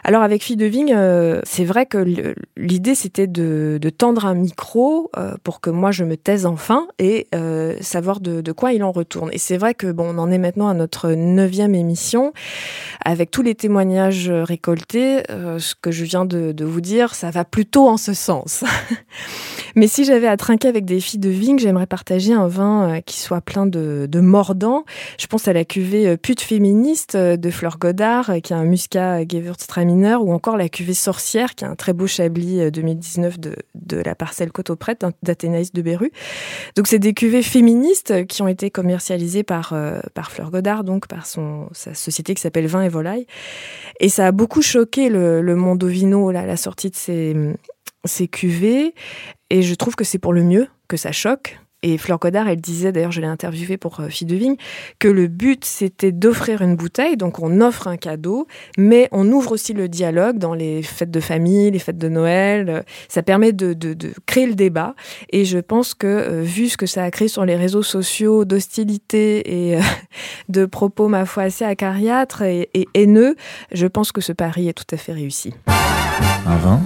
Alors 0.07 0.21
avec 0.21 0.41
Fille 0.41 0.55
de 0.55 0.65
Vigne, 0.65 0.93
euh, 0.95 1.41
c'est 1.43 1.65
vrai 1.65 1.85
que 1.85 2.33
l'idée 2.55 2.95
c'était 2.95 3.27
de, 3.27 3.77
tendre 3.89 4.25
un 4.25 4.35
micro 4.35 5.11
euh, 5.17 5.33
pour 5.43 5.59
que 5.59 5.69
moi 5.69 5.91
je 5.91 6.05
me 6.05 6.15
taise 6.15 6.45
enfin 6.45 6.87
et 6.97 7.27
euh, 7.35 7.75
savoir 7.81 8.21
de, 8.21 8.51
quoi 8.53 8.71
il 8.71 8.85
en 8.85 8.93
retourne. 8.93 9.29
Et 9.33 9.37
c'est 9.37 9.57
vrai 9.57 9.73
que 9.73 9.91
bon, 9.91 10.15
on 10.15 10.17
en 10.17 10.31
est 10.31 10.37
maintenant 10.37 10.69
à 10.69 10.73
notre 10.73 11.09
neuvième 11.09 11.75
émission 11.75 12.31
avec 13.03 13.31
tous 13.31 13.41
les 13.41 13.53
témoignages 13.53 14.29
récoltés. 14.29 15.23
ce 15.27 15.75
que 15.75 15.91
je 15.91 16.05
viens 16.05 16.23
de 16.23 16.63
vous 16.63 16.81
dire, 16.81 17.13
ça 17.13 17.29
va 17.29 17.43
plutôt 17.43 17.89
en 17.89 17.97
ce 17.97 18.13
sens. 18.13 18.63
Mais 19.77 19.85
si 19.85 20.05
j'avais 20.05 20.25
à 20.25 20.37
trinquer 20.37 20.67
avec 20.67 20.85
des 20.85 20.99
filles 20.99 21.19
de 21.19 21.29
vigne, 21.29 21.59
j'aimerais 21.59 21.85
partager 21.85 22.33
un 22.33 22.47
vin 22.47 22.95
euh, 22.95 22.99
qui 23.01 23.19
soit 23.19 23.41
plein 23.41 23.67
de, 23.67 24.09
mordants. 24.19 24.85
Je 25.19 25.27
pense 25.27 25.47
à 25.47 25.53
la 25.53 25.65
cuvée 25.65 26.07
euh, 26.07 26.17
Pute 26.17 26.41
féministe 26.41 27.13
euh, 27.13 27.37
de 27.37 27.51
Fleur 27.51 27.77
Godard, 27.77 28.31
qui 28.41 28.55
a 28.55 28.57
un 28.57 28.65
muscat 28.65 29.23
Gewürztraminer, 29.27 30.15
ou 30.15 30.33
encore 30.33 30.57
la 30.57 30.67
cuvée 30.67 30.95
Sorcière, 30.95 31.53
qui 31.53 31.63
a 31.63 31.69
un 31.69 31.75
très 31.75 31.93
beau 31.93 32.07
chablis 32.07 32.59
euh, 32.59 32.71
2019 32.71 33.39
de, 33.39 33.55
de 33.75 33.97
la 33.97 34.15
parcelle 34.15 34.51
Côte-aux-Prêtes 34.51 35.05
d'Athénaïs 35.21 35.71
de 35.71 35.81
Beru. 35.83 36.11
Donc 36.75 36.87
c'est 36.87 36.97
des 36.97 37.13
cuvées 37.13 37.43
féministes 37.43 38.25
qui 38.25 38.41
ont 38.41 38.47
été 38.47 38.71
commercialisées 38.71 39.43
par, 39.43 39.75
Fleur 40.27 40.49
Godard, 40.49 40.85
donc 40.85 41.05
par 41.05 41.27
son, 41.27 41.69
sa 41.71 41.93
société 41.93 42.33
qui 42.33 42.41
s'appelle 42.41 42.65
Vin 42.65 42.81
et 42.81 42.89
Volaille. 42.89 43.27
Et 43.99 44.09
ça 44.09 44.25
a 44.25 44.31
beaucoup 44.31 44.63
choqué 44.63 45.09
le, 45.09 45.55
monde 45.55 45.83
ovino, 45.83 46.31
là, 46.31 46.47
la 46.47 46.57
sortie 46.57 46.89
de 46.89 46.95
ces 48.05 48.27
cuvées. 48.27 48.95
Et 49.49 49.61
je 49.61 49.75
trouve 49.75 49.95
que 49.95 50.03
c'est 50.03 50.19
pour 50.19 50.33
le 50.33 50.43
mieux 50.43 50.67
que 50.87 50.97
ça 50.97 51.11
choque. 51.11 51.59
Et 51.83 51.99
Fleur 51.99 52.17
Codard, 52.17 52.47
elle 52.47 52.59
disait, 52.59 52.91
d'ailleurs, 52.91 53.11
je 53.11 53.21
l'ai 53.21 53.27
interviewée 53.27 53.77
pour 53.77 53.99
euh, 53.99 54.09
Fille 54.09 54.25
de 54.25 54.35
Vigne, 54.35 54.55
que 54.97 55.07
le 55.07 55.27
but, 55.27 55.63
c'était 55.63 56.11
d'offrir 56.11 56.63
une 56.63 56.75
bouteille. 56.75 57.17
Donc, 57.17 57.37
on 57.39 57.61
offre 57.61 57.87
un 57.87 57.97
cadeau, 57.97 58.47
mais 58.79 59.07
on 59.11 59.31
ouvre 59.31 59.51
aussi 59.51 59.73
le 59.73 59.87
dialogue 59.87 60.39
dans 60.39 60.55
les 60.55 60.81
fêtes 60.81 61.11
de 61.11 61.19
famille, 61.19 61.69
les 61.69 61.77
fêtes 61.77 61.99
de 61.99 62.09
Noël. 62.09 62.83
Ça 63.09 63.21
permet 63.21 63.53
de, 63.53 63.75
créer 64.25 64.47
le 64.47 64.55
débat. 64.55 64.95
Et 65.29 65.45
je 65.45 65.59
pense 65.59 65.93
que, 65.93 66.07
euh, 66.07 66.41
vu 66.41 66.67
ce 66.67 66.77
que 66.77 66.87
ça 66.87 67.03
a 67.03 67.11
créé 67.11 67.27
sur 67.27 67.45
les 67.45 67.55
réseaux 67.55 67.83
sociaux 67.83 68.43
d'hostilité 68.43 69.69
et 69.69 69.77
euh, 69.77 69.81
de 70.49 70.65
propos, 70.65 71.07
ma 71.09 71.25
foi, 71.25 71.43
assez 71.43 71.63
acariâtres 71.63 72.41
et 72.41 72.87
haineux, 72.95 73.35
je 73.71 73.85
pense 73.85 74.11
que 74.11 74.21
ce 74.21 74.33
pari 74.33 74.67
est 74.67 74.73
tout 74.73 74.95
à 74.95 74.97
fait 74.97 75.13
réussi. 75.13 75.53
Un 76.47 76.57
vin, 76.57 76.81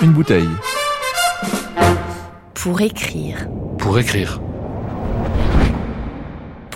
une 0.00 0.12
bouteille. 0.12 0.48
Pour 2.60 2.80
écrire. 2.80 3.48
Pour 3.78 4.00
écrire. 4.00 4.40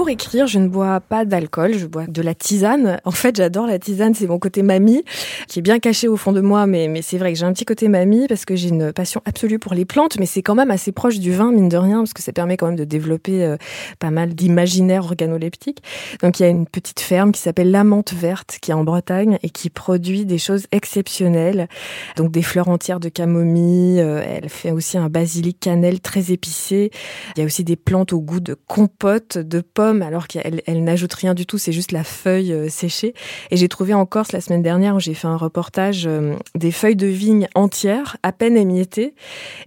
Pour 0.02 0.09
écrire, 0.09 0.49
je 0.49 0.59
ne 0.59 0.66
bois 0.66 0.99
pas 0.99 1.25
d'alcool, 1.25 1.78
je 1.78 1.87
bois 1.87 2.06
de 2.09 2.23
la 2.23 2.35
tisane. 2.35 2.99
En 3.04 3.12
fait, 3.12 3.37
j'adore 3.37 3.68
la 3.68 3.78
tisane, 3.78 4.16
c'est 4.16 4.26
mon 4.26 4.40
côté 4.40 4.64
mamie, 4.64 5.04
qui 5.47 5.61
est 5.61 5.62
bien 5.62 5.78
caché 5.78 6.09
au 6.09 6.16
fond 6.16 6.32
de 6.32 6.40
moi, 6.40 6.66
mais, 6.66 7.02
c'est 7.02 7.18
vrai 7.18 7.32
que 7.32 7.38
j'ai 7.38 7.44
un 7.44 7.52
petit 7.52 7.64
côté 7.64 7.87
mamie 7.87 8.26
parce 8.26 8.44
que 8.44 8.56
j'ai 8.56 8.71
une 8.71 8.92
passion 8.92 9.23
absolue 9.26 9.61
pour 9.61 9.75
les 9.75 9.85
plantes, 9.85 10.18
mais 10.18 10.26
c'est 10.26 10.42
quand 10.42 10.56
même 10.56 10.73
assez 10.73 10.90
proche 10.90 11.21
du 11.21 11.30
vin, 11.30 11.52
mine 11.52 11.68
de 11.68 11.76
rien, 11.76 11.99
parce 11.99 12.14
que 12.14 12.21
ça 12.21 12.32
permet 12.32 12.56
quand 12.56 12.66
même 12.66 12.75
de 12.75 12.82
développer 12.82 13.44
euh, 13.44 13.56
pas 14.00 14.11
mal 14.11 14.35
d'imaginaire 14.35 15.04
organoleptique. 15.04 15.85
Donc 16.21 16.40
il 16.40 16.42
y 16.42 16.47
a 16.47 16.49
une 16.49 16.66
petite 16.66 16.99
ferme 16.99 17.30
qui 17.30 17.40
s'appelle 17.40 17.71
La 17.71 17.85
Menthe 17.85 18.12
Verte, 18.12 18.59
qui 18.61 18.73
est 18.73 18.75
en 18.75 18.82
Bretagne 18.82 19.38
et 19.44 19.50
qui 19.50 19.71
produit 19.71 20.26
des 20.26 20.38
choses 20.38 20.66
exceptionnelles. 20.73 21.68
Donc 22.16 22.32
des 22.32 22.42
fleurs 22.42 22.66
entières 22.66 22.99
de 22.99 23.09
camomille, 23.09 24.00
euh, 24.00 24.21
elle 24.26 24.49
fait 24.49 24.73
aussi 24.73 24.99
un 24.99 25.09
basilic 25.09 25.61
cannelle 25.61 26.00
très 26.00 26.32
épicé. 26.32 26.90
Il 27.37 27.38
y 27.38 27.42
a 27.44 27.47
aussi 27.47 27.62
des 27.62 27.76
plantes 27.76 28.12
au 28.12 28.21
goût 28.21 28.40
de 28.40 28.56
compote, 28.66 29.38
de 29.38 29.61
pommes 29.61 29.91
alors 30.00 30.28
qu'elle 30.28 30.62
elle, 30.66 30.84
n'ajoute 30.84 31.12
rien 31.12 31.34
du 31.34 31.44
tout, 31.44 31.58
c'est 31.58 31.72
juste 31.72 31.92
la 31.92 32.04
feuille 32.04 32.52
euh, 32.52 32.68
séchée. 32.68 33.12
Et 33.50 33.56
j'ai 33.56 33.68
trouvé 33.68 33.92
en 33.92 34.06
Corse 34.06 34.32
la 34.32 34.40
semaine 34.40 34.62
dernière 34.62 34.94
où 34.94 35.00
j'ai 35.00 35.14
fait 35.14 35.26
un 35.26 35.37
reportage 35.37 36.04
euh, 36.06 36.37
des 36.54 36.70
feuilles 36.70 36.96
de 36.96 37.06
vigne 37.06 37.49
entières, 37.54 38.16
à 38.22 38.32
peine 38.32 38.56
émiettées, 38.56 39.14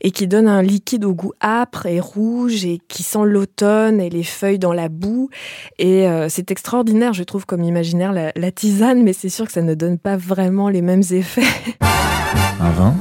et 0.01 0.11
qui 0.11 0.27
donnent 0.27 0.47
un 0.47 0.61
liquide 0.61 1.05
au 1.05 1.13
goût 1.13 1.33
âpre 1.43 1.85
et 1.85 1.99
rouge 1.99 2.65
et 2.65 2.79
qui 2.87 3.03
sent 3.03 3.25
l'automne 3.25 4.01
et 4.01 4.09
les 4.09 4.23
feuilles 4.23 4.59
dans 4.59 4.73
la 4.73 4.89
boue. 4.89 5.29
Et 5.77 6.07
euh, 6.07 6.29
c'est 6.29 6.49
extraordinaire, 6.49 7.13
je 7.13 7.23
trouve, 7.23 7.45
comme 7.45 7.63
imaginaire 7.63 8.13
la, 8.13 8.31
la 8.35 8.51
tisane, 8.51 9.03
mais 9.03 9.13
c'est 9.13 9.29
sûr 9.29 9.45
que 9.45 9.51
ça 9.51 9.61
ne 9.61 9.75
donne 9.75 9.97
pas 9.97 10.17
vraiment 10.17 10.69
les 10.69 10.81
mêmes 10.81 11.03
effets. 11.11 11.43
Un 12.61 12.71
vin, 12.71 12.95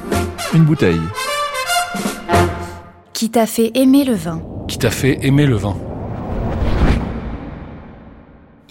une 0.53 0.65
bouteille. 0.65 1.01
Qui 3.13 3.31
t'a 3.31 3.47
fait 3.47 3.71
aimer 3.77 4.05
le 4.05 4.15
vin? 4.15 4.43
Qui 4.67 4.79
t'a 4.79 4.91
fait 4.91 5.19
aimer 5.23 5.47
le 5.47 5.55
vin? 5.55 5.77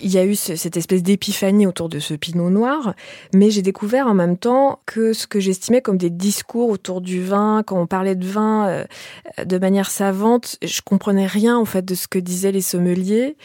Il 0.04 0.12
y 0.12 0.18
a 0.18 0.26
eu 0.26 0.36
ce, 0.36 0.56
cette 0.56 0.78
espèce 0.78 1.02
d'épiphanie 1.02 1.66
autour 1.66 1.90
de 1.90 2.00
ce 2.00 2.14
pinot 2.14 2.50
noir, 2.50 2.94
mais 3.34 3.50
j'ai 3.50 3.62
découvert 3.62 4.08
en 4.08 4.14
même 4.14 4.38
temps 4.38 4.80
que 4.86 5.14
ce 5.14 5.26
que 5.26 5.40
j'estimais 5.40 5.82
comme 5.82 5.98
des 5.98 6.10
discours 6.10 6.70
autour 6.70 7.02
du 7.02 7.24
vin, 7.24 7.64
quand 7.66 7.80
on 7.80 7.88
parlait 7.88 8.16
de 8.16 8.26
vin 8.26 8.68
euh, 8.68 8.86
de 9.46 9.58
manière 9.58 9.90
savante, 9.90 10.58
je 10.62 10.82
comprenais 10.82 11.26
rien 11.26 11.58
en 11.58 11.66
fait 11.66 11.84
de 11.84 11.96
ce 11.96 12.08
que 12.08 12.20
disaient 12.20 12.52
les 12.52 12.62
sommeliers. 12.62 13.38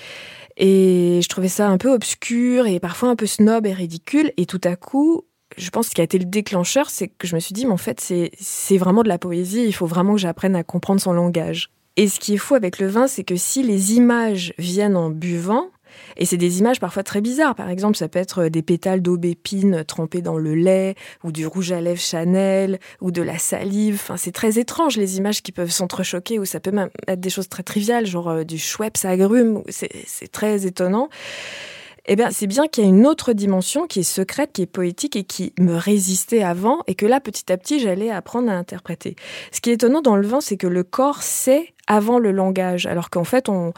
Et 0.57 1.21
je 1.23 1.29
trouvais 1.29 1.49
ça 1.49 1.69
un 1.69 1.79
peu 1.79 1.93
obscur 1.93 2.67
et 2.67 2.81
parfois 2.81 3.11
un 3.11 3.17
peu 3.17 3.27
snob 3.27 3.65
et 3.65 3.73
ridicule. 3.73 4.33
Et 4.37 4.45
tout 4.45 4.61
à 4.65 4.75
coup, 4.75 5.23
je 5.57 5.71
pense 5.71 5.87
ce 5.87 5.95
qui 5.95 6.00
a 6.00 6.05
été 6.05 6.19
le 6.19 6.25
déclencheur, 6.25 6.91
c'est 6.91 7.07
que 7.07 7.29
je 7.29 7.37
me 7.37 7.41
suis 7.41 7.53
dit, 7.53 7.65
mais 7.65 7.73
en 7.73 7.77
fait, 7.77 8.00
c'est 8.00 8.77
vraiment 8.77 9.05
de 9.05 9.09
la 9.09 9.19
poésie. 9.19 9.65
Il 9.65 9.73
faut 9.73 9.87
vraiment 9.87 10.15
que 10.15 10.21
j'apprenne 10.21 10.57
à 10.57 10.65
comprendre 10.65 11.00
son 11.00 11.12
langage. 11.12 11.71
Et 11.97 12.09
ce 12.09 12.21
qui 12.21 12.35
est 12.35 12.38
fou 12.38 12.55
avec 12.55 12.79
le 12.79 12.87
vin, 12.87 13.07
c'est 13.07 13.25
que 13.25 13.37
si 13.37 13.62
les 13.62 13.95
images 13.95 14.53
viennent 14.59 14.97
en 14.97 15.11
buvant, 15.11 15.71
et 16.16 16.25
c'est 16.25 16.37
des 16.37 16.59
images 16.59 16.80
parfois 16.80 17.02
très 17.02 17.21
bizarres. 17.21 17.54
Par 17.54 17.68
exemple, 17.68 17.97
ça 17.97 18.09
peut 18.09 18.18
être 18.18 18.45
des 18.45 18.62
pétales 18.62 19.02
d'aubépine 19.02 19.85
trempés 19.85 20.23
dans 20.23 20.38
le 20.38 20.54
lait, 20.54 20.95
ou 21.25 21.33
du 21.33 21.47
rouge 21.47 21.73
à 21.73 21.80
lèvres 21.80 22.00
Chanel, 22.00 22.78
ou 23.00 23.11
de 23.11 23.23
la 23.23 23.38
salive. 23.38 23.95
Enfin, 24.02 24.16
c'est 24.16 24.33
très 24.33 24.59
étrange 24.59 24.97
les 24.97 25.18
images 25.18 25.42
qui 25.42 25.52
peuvent 25.52 25.71
s'entrechoquer, 25.71 26.38
ou 26.38 26.45
ça 26.45 26.61
peut 26.61 26.71
même 26.71 26.90
être 27.07 27.21
des 27.21 27.30
choses 27.30 27.49
très 27.49 27.62
triviales, 27.62 28.07
genre 28.07 28.28
euh, 28.28 28.45
du 28.45 28.59
Schweppes 28.59 29.04
agrumes. 29.04 29.62
C'est 29.68 30.33
très 30.33 30.66
étonnant. 30.66 31.09
Eh 32.11 32.16
bien, 32.16 32.30
c'est 32.30 32.47
bien 32.47 32.66
qu'il 32.68 32.85
y 32.85 32.87
a 32.87 32.88
une 32.88 33.07
autre 33.07 33.35
dimension 33.35 33.87
qui 33.87 34.00
est 34.00 34.02
secrète, 34.02 34.52
qui 34.54 34.62
est 34.62 34.66
poétique 34.66 35.14
et 35.14 35.25
qui 35.25 35.52
me 35.61 35.75
résistait 35.75 36.42
avant, 36.42 36.83
et 36.87 36.95
que 36.95 37.04
là, 37.04 37.21
petit 37.21 37.52
à 37.52 37.59
petit, 37.59 37.80
j'allais 37.80 38.11
apprendre 38.11 38.50
à 38.50 38.54
interpréter. 38.54 39.14
Ce 39.52 39.61
qui 39.61 39.68
est 39.68 39.75
étonnant 39.75 40.00
dans 40.00 40.16
le 40.16 40.26
vin, 40.26 40.40
c'est 40.40 40.57
que 40.57 40.66
le 40.66 40.85
corps 40.85 41.23
sait 41.23 41.75
avant 41.88 42.18
le 42.18 42.30
langage, 42.30 42.87
alors 42.87 43.11
qu'en 43.11 43.25
fait, 43.25 43.49
on, 43.49 43.73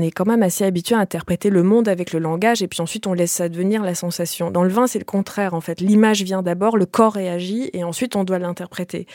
est 0.00 0.10
quand 0.10 0.26
même 0.26 0.42
assez 0.42 0.64
habitué 0.64 0.94
à 0.94 0.98
interpréter 0.98 1.50
le 1.50 1.62
monde 1.62 1.88
avec 1.88 2.12
le 2.12 2.20
langage, 2.20 2.62
et 2.62 2.68
puis 2.68 2.80
ensuite, 2.80 3.06
on 3.06 3.12
laisse 3.12 3.32
ça 3.32 3.48
devenir 3.48 3.82
la 3.82 3.94
sensation. 3.94 4.50
Dans 4.50 4.62
le 4.62 4.70
vin, 4.70 4.86
c'est 4.86 5.00
le 5.00 5.04
contraire, 5.04 5.52
en 5.52 5.60
fait. 5.60 5.80
L'image 5.80 6.22
vient 6.22 6.42
d'abord, 6.42 6.78
le 6.78 6.86
corps 6.86 7.12
réagit, 7.12 7.68
et 7.72 7.84
ensuite, 7.84 8.16
on 8.16 8.24
doit 8.24 8.38
l'interpréter. 8.38 9.06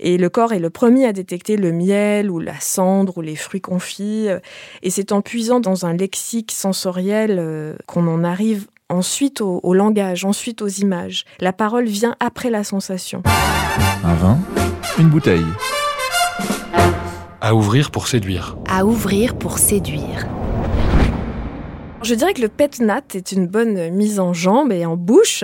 Et 0.00 0.16
le 0.16 0.28
corps 0.30 0.54
est 0.54 0.58
le 0.58 0.70
premier 0.70 1.06
à 1.06 1.12
détecter 1.12 1.56
le 1.56 1.70
miel, 1.70 2.30
ou 2.30 2.40
la 2.40 2.58
cendre, 2.58 3.18
ou 3.18 3.20
les 3.20 3.36
fruits 3.36 3.60
confits, 3.60 4.28
et 4.82 4.90
c'est 4.90 5.12
en 5.12 5.20
puisant 5.20 5.60
dans 5.60 5.86
un 5.86 5.94
lexique 5.94 6.52
sensoriel 6.52 7.36
euh, 7.38 7.74
qu'on 7.86 8.08
en 8.08 8.24
arrive 8.24 8.66
ensuite 8.88 9.40
au, 9.40 9.74
langage, 9.74 10.24
ensuite 10.24 10.62
aux 10.62 10.68
images. 10.68 11.24
La 11.40 11.52
parole 11.52 11.86
vient 11.86 12.14
après 12.20 12.50
la 12.50 12.64
sensation. 12.64 13.22
Un 14.04 14.14
vin, 14.14 14.38
une 14.98 15.08
bouteille. 15.08 15.44
À 18.68 18.84
ouvrir 18.84 19.38
pour 19.38 19.58
séduire. 19.58 20.26
Je 22.06 22.14
dirais 22.14 22.34
que 22.34 22.40
le 22.40 22.48
pet 22.48 22.78
nat 22.78 23.02
est 23.14 23.32
une 23.32 23.48
bonne 23.48 23.90
mise 23.90 24.20
en 24.20 24.32
jambe 24.32 24.70
et 24.70 24.86
en 24.86 24.96
bouche. 24.96 25.42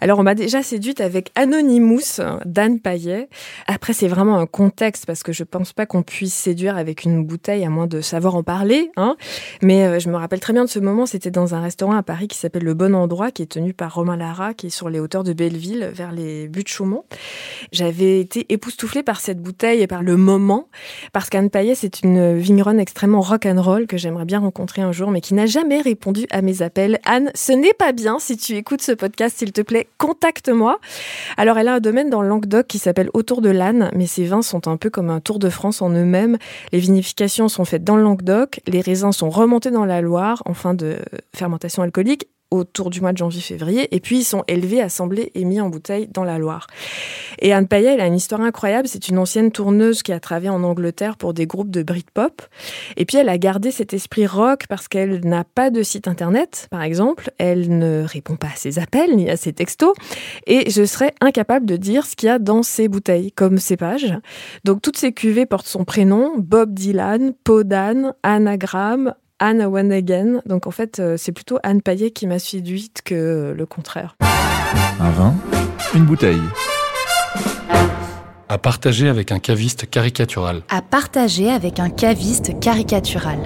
Alors, 0.00 0.20
on 0.20 0.22
m'a 0.22 0.36
déjà 0.36 0.62
séduite 0.62 1.00
avec 1.00 1.32
Anonymous 1.34 2.20
d'Anne 2.44 2.78
Payet. 2.78 3.28
Après, 3.66 3.92
c'est 3.92 4.06
vraiment 4.06 4.38
un 4.38 4.46
contexte 4.46 5.04
parce 5.04 5.24
que 5.24 5.32
je 5.32 5.42
pense 5.42 5.72
pas 5.72 5.84
qu'on 5.84 6.04
puisse 6.04 6.32
séduire 6.32 6.76
avec 6.76 7.02
une 7.02 7.24
bouteille 7.24 7.64
à 7.64 7.70
moins 7.70 7.88
de 7.88 8.00
savoir 8.00 8.36
en 8.36 8.44
parler. 8.44 8.92
Hein. 8.96 9.16
Mais 9.62 9.84
euh, 9.84 9.98
je 9.98 10.08
me 10.08 10.14
rappelle 10.14 10.38
très 10.38 10.52
bien 10.52 10.64
de 10.64 10.70
ce 10.70 10.78
moment. 10.78 11.06
C'était 11.06 11.32
dans 11.32 11.56
un 11.56 11.60
restaurant 11.60 11.96
à 11.96 12.04
Paris 12.04 12.28
qui 12.28 12.38
s'appelle 12.38 12.62
Le 12.62 12.74
Bon 12.74 12.94
Endroit, 12.94 13.32
qui 13.32 13.42
est 13.42 13.46
tenu 13.46 13.74
par 13.74 13.92
Romain 13.92 14.16
Lara, 14.16 14.54
qui 14.54 14.68
est 14.68 14.70
sur 14.70 14.88
les 14.88 15.00
hauteurs 15.00 15.24
de 15.24 15.32
Belleville, 15.32 15.90
vers 15.92 16.12
les 16.12 16.46
buttes 16.46 16.68
Chaumont. 16.68 17.04
J'avais 17.72 18.20
été 18.20 18.46
époustouflée 18.50 19.02
par 19.02 19.18
cette 19.18 19.42
bouteille 19.42 19.82
et 19.82 19.88
par 19.88 20.04
le 20.04 20.16
moment, 20.16 20.68
parce 21.12 21.30
qu'Anne 21.30 21.50
Payet, 21.50 21.74
c'est 21.74 22.02
une 22.04 22.38
vigneronne 22.38 22.78
extrêmement 22.78 23.22
rock'n'roll 23.22 23.88
que 23.88 23.96
j'aimerais 23.96 24.24
bien 24.24 24.38
rencontrer 24.38 24.82
un 24.82 24.92
jour, 24.92 25.10
mais 25.10 25.20
qui 25.20 25.34
n'a 25.34 25.46
jamais 25.46 25.80
répondu 25.80 25.95
à 26.30 26.42
mes 26.42 26.62
appels. 26.62 27.00
Anne, 27.04 27.30
ce 27.34 27.52
n'est 27.52 27.74
pas 27.74 27.92
bien. 27.92 28.18
Si 28.18 28.36
tu 28.36 28.54
écoutes 28.56 28.82
ce 28.82 28.92
podcast, 28.92 29.38
s'il 29.38 29.52
te 29.52 29.60
plaît, 29.60 29.88
contacte-moi. 29.98 30.78
Alors, 31.36 31.58
elle 31.58 31.68
a 31.68 31.74
un 31.74 31.80
domaine 31.80 32.10
dans 32.10 32.22
le 32.22 32.28
Languedoc 32.28 32.66
qui 32.66 32.78
s'appelle 32.78 33.10
Autour 33.14 33.40
de 33.40 33.50
l'âne, 33.50 33.90
mais 33.94 34.06
ses 34.06 34.24
vins 34.24 34.42
sont 34.42 34.68
un 34.68 34.76
peu 34.76 34.90
comme 34.90 35.10
un 35.10 35.20
tour 35.20 35.38
de 35.38 35.48
France 35.48 35.82
en 35.82 35.90
eux-mêmes. 35.90 36.38
Les 36.72 36.78
vinifications 36.78 37.48
sont 37.48 37.64
faites 37.64 37.84
dans 37.84 37.96
le 37.96 38.02
Languedoc, 38.02 38.60
les 38.66 38.80
raisins 38.80 39.12
sont 39.12 39.30
remontés 39.30 39.70
dans 39.70 39.84
la 39.84 40.00
Loire 40.00 40.42
en 40.46 40.54
fin 40.54 40.74
de 40.74 40.98
fermentation 41.34 41.82
alcoolique 41.82 42.28
autour 42.50 42.90
du 42.90 43.00
mois 43.00 43.12
de 43.12 43.18
janvier-février, 43.18 43.94
et 43.94 44.00
puis 44.00 44.18
ils 44.18 44.24
sont 44.24 44.44
élevés, 44.46 44.80
assemblés 44.80 45.32
et 45.34 45.44
mis 45.44 45.60
en 45.60 45.68
bouteille 45.68 46.08
dans 46.08 46.24
la 46.24 46.38
Loire. 46.38 46.66
Et 47.40 47.52
Anne 47.52 47.66
Payet, 47.66 47.94
elle 47.94 48.00
a 48.00 48.06
une 48.06 48.14
histoire 48.14 48.40
incroyable, 48.40 48.88
c'est 48.88 49.08
une 49.08 49.18
ancienne 49.18 49.50
tourneuse 49.50 50.02
qui 50.02 50.12
a 50.12 50.20
travaillé 50.20 50.50
en 50.50 50.62
Angleterre 50.62 51.16
pour 51.16 51.34
des 51.34 51.46
groupes 51.46 51.70
de 51.70 51.82
Britpop, 51.82 52.42
et 52.96 53.04
puis 53.04 53.16
elle 53.16 53.28
a 53.28 53.38
gardé 53.38 53.70
cet 53.70 53.92
esprit 53.94 54.26
rock 54.26 54.66
parce 54.68 54.88
qu'elle 54.88 55.20
n'a 55.24 55.44
pas 55.44 55.70
de 55.70 55.82
site 55.82 56.08
internet, 56.08 56.68
par 56.70 56.82
exemple, 56.82 57.30
elle 57.38 57.78
ne 57.78 58.04
répond 58.06 58.36
pas 58.36 58.48
à 58.48 58.56
ses 58.56 58.78
appels 58.78 59.16
ni 59.16 59.28
à 59.28 59.36
ses 59.36 59.52
textos, 59.52 59.94
et 60.46 60.70
je 60.70 60.84
serais 60.84 61.12
incapable 61.20 61.66
de 61.66 61.76
dire 61.76 62.06
ce 62.06 62.14
qu'il 62.14 62.28
y 62.28 62.30
a 62.30 62.38
dans 62.38 62.62
ses 62.62 62.88
bouteilles, 62.88 63.32
comme 63.32 63.58
cépage. 63.58 64.14
Donc 64.64 64.82
toutes 64.82 64.96
ces 64.96 65.12
cuvées 65.12 65.46
portent 65.46 65.66
son 65.66 65.84
prénom, 65.84 66.34
Bob 66.38 66.74
Dylan, 66.74 67.32
Podan, 67.44 68.14
Anagramme, 68.22 69.14
Anne 69.38 69.92
Again. 69.92 70.40
Donc 70.46 70.66
en 70.66 70.70
fait, 70.70 71.02
c'est 71.16 71.32
plutôt 71.32 71.58
Anne 71.62 71.82
Payet 71.82 72.10
qui 72.10 72.26
m'a 72.26 72.38
séduite 72.38 73.02
que 73.04 73.54
le 73.56 73.66
contraire. 73.66 74.16
Un 75.00 75.10
vin, 75.10 75.34
une 75.94 76.04
bouteille. 76.04 76.40
À 78.48 78.58
partager 78.58 79.08
avec 79.08 79.32
un 79.32 79.38
caviste 79.38 79.90
caricatural. 79.90 80.62
À 80.68 80.80
partager 80.80 81.50
avec 81.50 81.80
un 81.80 81.90
caviste 81.90 82.58
caricatural. 82.60 83.38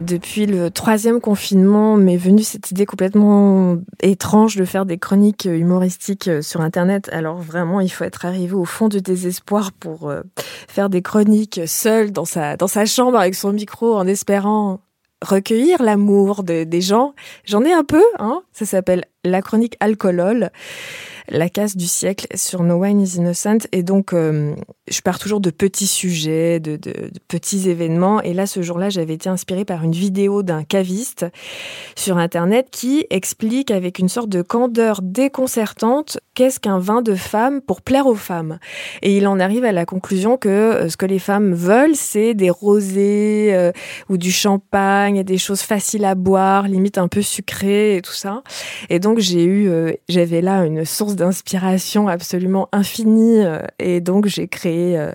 Depuis 0.00 0.46
le 0.46 0.70
troisième 0.70 1.20
confinement, 1.20 1.96
m'est 1.96 2.18
venue 2.18 2.42
cette 2.42 2.70
idée 2.70 2.84
complètement 2.84 3.78
étrange 4.02 4.56
de 4.56 4.64
faire 4.64 4.84
des 4.84 4.98
chroniques 4.98 5.46
humoristiques 5.50 6.30
sur 6.42 6.60
Internet. 6.60 7.08
Alors 7.12 7.38
vraiment, 7.38 7.80
il 7.80 7.88
faut 7.88 8.04
être 8.04 8.26
arrivé 8.26 8.54
au 8.54 8.66
fond 8.66 8.88
du 8.88 9.00
désespoir 9.00 9.72
pour 9.72 10.12
faire 10.68 10.90
des 10.90 11.00
chroniques 11.00 11.60
seul 11.66 12.12
dans 12.12 12.26
sa, 12.26 12.56
dans 12.56 12.68
sa 12.68 12.84
chambre 12.84 13.18
avec 13.18 13.34
son 13.34 13.52
micro 13.52 13.96
en 13.96 14.06
espérant 14.06 14.80
recueillir 15.22 15.82
l'amour 15.82 16.42
de, 16.42 16.64
des 16.64 16.80
gens. 16.80 17.14
J'en 17.44 17.62
ai 17.62 17.72
un 17.72 17.84
peu, 17.84 18.02
hein. 18.18 18.42
Ça 18.52 18.66
s'appelle 18.66 19.04
la 19.24 19.42
chronique 19.42 19.76
alcoolol. 19.80 20.50
La 21.28 21.48
casse 21.48 21.76
du 21.76 21.86
siècle 21.86 22.26
sur 22.34 22.62
No 22.62 22.76
Wine 22.76 23.00
is 23.00 23.16
Innocent. 23.16 23.58
Et 23.72 23.82
donc, 23.82 24.12
euh, 24.12 24.54
je 24.88 25.00
pars 25.00 25.18
toujours 25.18 25.40
de 25.40 25.50
petits 25.50 25.86
sujets, 25.86 26.60
de, 26.60 26.78
petits 27.28 27.68
événements. 27.68 28.22
Et 28.22 28.34
là, 28.34 28.46
ce 28.46 28.62
jour-là, 28.62 28.90
j'avais 28.90 29.14
été 29.14 29.28
inspirée 29.28 29.64
par 29.64 29.82
une 29.82 29.92
vidéo 29.92 30.42
d'un 30.42 30.62
caviste 30.62 31.26
sur 31.96 32.18
Internet 32.18 32.68
qui 32.70 33.06
explique 33.10 33.70
avec 33.70 33.98
une 33.98 34.08
sorte 34.08 34.28
de 34.28 34.42
candeur 34.42 35.00
déconcertante 35.02 36.18
qu'est-ce 36.34 36.60
qu'un 36.60 36.78
vin 36.78 37.02
de 37.02 37.14
femme 37.14 37.60
pour 37.60 37.82
plaire 37.82 38.06
aux 38.06 38.14
femmes. 38.14 38.58
Et 39.02 39.16
il 39.16 39.26
en 39.26 39.40
arrive 39.40 39.64
à 39.64 39.72
la 39.72 39.84
conclusion 39.84 40.36
que 40.36 40.48
euh, 40.48 40.88
ce 40.88 40.96
que 40.96 41.06
les 41.06 41.18
femmes 41.18 41.54
veulent, 41.54 41.96
c'est 41.96 42.34
des 42.34 42.50
rosés 42.50 43.50
euh, 43.52 43.72
ou 44.08 44.16
du 44.16 44.30
champagne, 44.30 45.22
des 45.24 45.38
choses 45.38 45.62
faciles 45.62 46.04
à 46.04 46.14
boire, 46.14 46.68
limite 46.68 46.98
un 46.98 47.08
peu 47.08 47.22
sucrées 47.22 47.96
et 47.96 48.02
tout 48.02 48.12
ça. 48.12 48.42
Et 48.90 48.98
donc 48.98 49.18
j'ai 49.18 49.44
eu, 49.44 49.70
j'avais 50.08 50.40
là 50.40 50.64
une 50.64 50.84
source 50.84 51.15
d'inspiration 51.16 52.08
absolument 52.08 52.68
infinie. 52.72 53.44
euh, 53.44 53.60
et 53.78 54.00
donc 54.00 54.26
j'ai 54.26 54.46
créé 54.48 54.98
euh, 54.98 55.10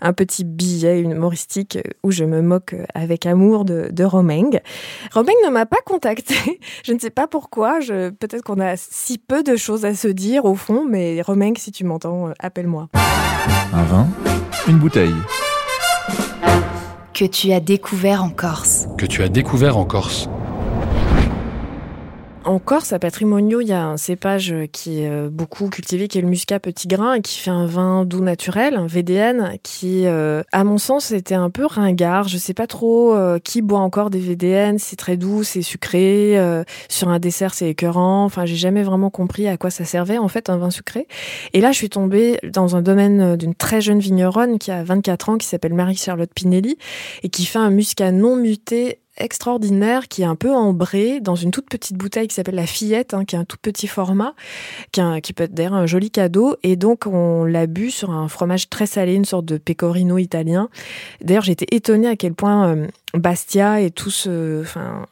un 0.00 0.12
petit 0.12 0.44
billet 0.44 1.00
humoristique 1.00 1.78
où 2.02 2.10
je 2.10 2.24
me 2.24 2.42
moque 2.42 2.74
euh, 2.74 2.84
avec 2.94 3.26
amour 3.26 3.64
de, 3.64 3.88
de 3.90 4.04
Romeng. 4.04 4.60
Romeng 5.12 5.34
ne 5.44 5.50
m'a 5.50 5.66
pas 5.66 5.80
contacté. 5.84 6.34
Je 6.84 6.92
ne 6.92 6.98
sais 6.98 7.10
pas 7.10 7.26
pourquoi. 7.26 7.80
Je, 7.80 8.10
peut-être 8.10 8.42
qu'on 8.42 8.60
a 8.60 8.76
si 8.76 9.18
peu 9.18 9.42
de 9.42 9.56
choses 9.56 9.84
à 9.84 9.94
se 9.94 10.08
dire 10.08 10.44
au 10.44 10.54
fond, 10.54 10.84
mais 10.88 11.20
Romeng, 11.22 11.54
si 11.56 11.72
tu 11.72 11.84
m'entends, 11.84 12.30
appelle-moi. 12.38 12.88
Un 13.72 13.82
vin, 13.84 14.06
une 14.68 14.78
bouteille. 14.78 15.14
Que 17.12 17.24
tu 17.24 17.52
as 17.52 17.60
découvert 17.60 18.22
en 18.22 18.30
Corse. 18.30 18.88
Que 18.98 19.06
tu 19.06 19.22
as 19.22 19.28
découvert 19.28 19.78
en 19.78 19.84
Corse. 19.84 20.28
En 22.46 22.60
Corse, 22.60 22.92
à 22.92 23.00
Patrimonio, 23.00 23.60
il 23.60 23.66
y 23.66 23.72
a 23.72 23.84
un 23.84 23.96
cépage 23.96 24.54
qui 24.70 25.00
est 25.00 25.10
euh, 25.10 25.28
beaucoup 25.28 25.68
cultivé, 25.68 26.06
qui 26.06 26.18
est 26.18 26.20
le 26.20 26.28
muscat 26.28 26.60
petit 26.60 26.86
grain, 26.86 27.14
et 27.14 27.20
qui 27.20 27.40
fait 27.40 27.50
un 27.50 27.66
vin 27.66 28.04
doux 28.04 28.20
naturel, 28.20 28.76
un 28.76 28.86
VDN, 28.86 29.58
qui, 29.64 30.06
euh, 30.06 30.44
à 30.52 30.62
mon 30.62 30.78
sens, 30.78 31.10
était 31.10 31.34
un 31.34 31.50
peu 31.50 31.66
ringard. 31.66 32.28
Je 32.28 32.38
sais 32.38 32.54
pas 32.54 32.68
trop 32.68 33.16
euh, 33.16 33.40
qui 33.40 33.62
boit 33.62 33.80
encore 33.80 34.10
des 34.10 34.20
VDN. 34.20 34.78
C'est 34.78 34.94
très 34.94 35.16
doux, 35.16 35.42
c'est 35.42 35.62
sucré. 35.62 36.38
sur 36.88 37.08
un 37.08 37.18
dessert, 37.18 37.52
c'est 37.52 37.68
écœurant. 37.68 38.24
Enfin, 38.24 38.46
j'ai 38.46 38.54
jamais 38.54 38.84
vraiment 38.84 39.10
compris 39.10 39.48
à 39.48 39.56
quoi 39.56 39.70
ça 39.70 39.84
servait, 39.84 40.18
en 40.18 40.28
fait, 40.28 40.48
un 40.48 40.56
vin 40.56 40.70
sucré. 40.70 41.08
Et 41.52 41.60
là, 41.60 41.72
je 41.72 41.78
suis 41.78 41.90
tombée 41.90 42.38
dans 42.44 42.76
un 42.76 42.82
domaine 42.82 43.34
d'une 43.34 43.56
très 43.56 43.80
jeune 43.80 43.98
vigneronne 43.98 44.60
qui 44.60 44.70
a 44.70 44.84
24 44.84 45.30
ans, 45.30 45.36
qui 45.36 45.48
s'appelle 45.48 45.74
Marie-Charlotte 45.74 46.30
Pinelli, 46.32 46.78
et 47.24 47.28
qui 47.28 47.44
fait 47.44 47.58
un 47.58 47.70
muscat 47.70 48.12
non 48.12 48.36
muté 48.36 49.00
extraordinaire 49.18 50.08
qui 50.08 50.22
est 50.22 50.26
un 50.26 50.36
peu 50.36 50.52
ambré 50.52 51.20
dans 51.20 51.34
une 51.34 51.50
toute 51.50 51.68
petite 51.68 51.96
bouteille 51.96 52.28
qui 52.28 52.34
s'appelle 52.34 52.54
la 52.54 52.66
fillette, 52.66 53.14
hein, 53.14 53.24
qui 53.24 53.36
est 53.36 53.38
un 53.38 53.44
tout 53.44 53.56
petit 53.60 53.86
format, 53.86 54.34
qui, 54.92 55.00
qui 55.22 55.32
peut 55.32 55.44
être 55.44 55.54
d'ailleurs 55.54 55.74
un 55.74 55.86
joli 55.86 56.10
cadeau. 56.10 56.56
Et 56.62 56.76
donc 56.76 57.06
on 57.06 57.44
l'a 57.44 57.66
bu 57.66 57.90
sur 57.90 58.10
un 58.10 58.28
fromage 58.28 58.68
très 58.68 58.86
salé, 58.86 59.14
une 59.14 59.24
sorte 59.24 59.46
de 59.46 59.58
pecorino 59.58 60.18
italien. 60.18 60.68
D'ailleurs 61.22 61.44
j'étais 61.44 61.66
étonnée 61.70 62.08
à 62.08 62.16
quel 62.16 62.34
point 62.34 62.68
euh, 62.68 62.86
Bastia 63.14 63.80
et 63.80 63.90
tout 63.90 64.10
ce, 64.10 64.60
enfin, 64.60 65.06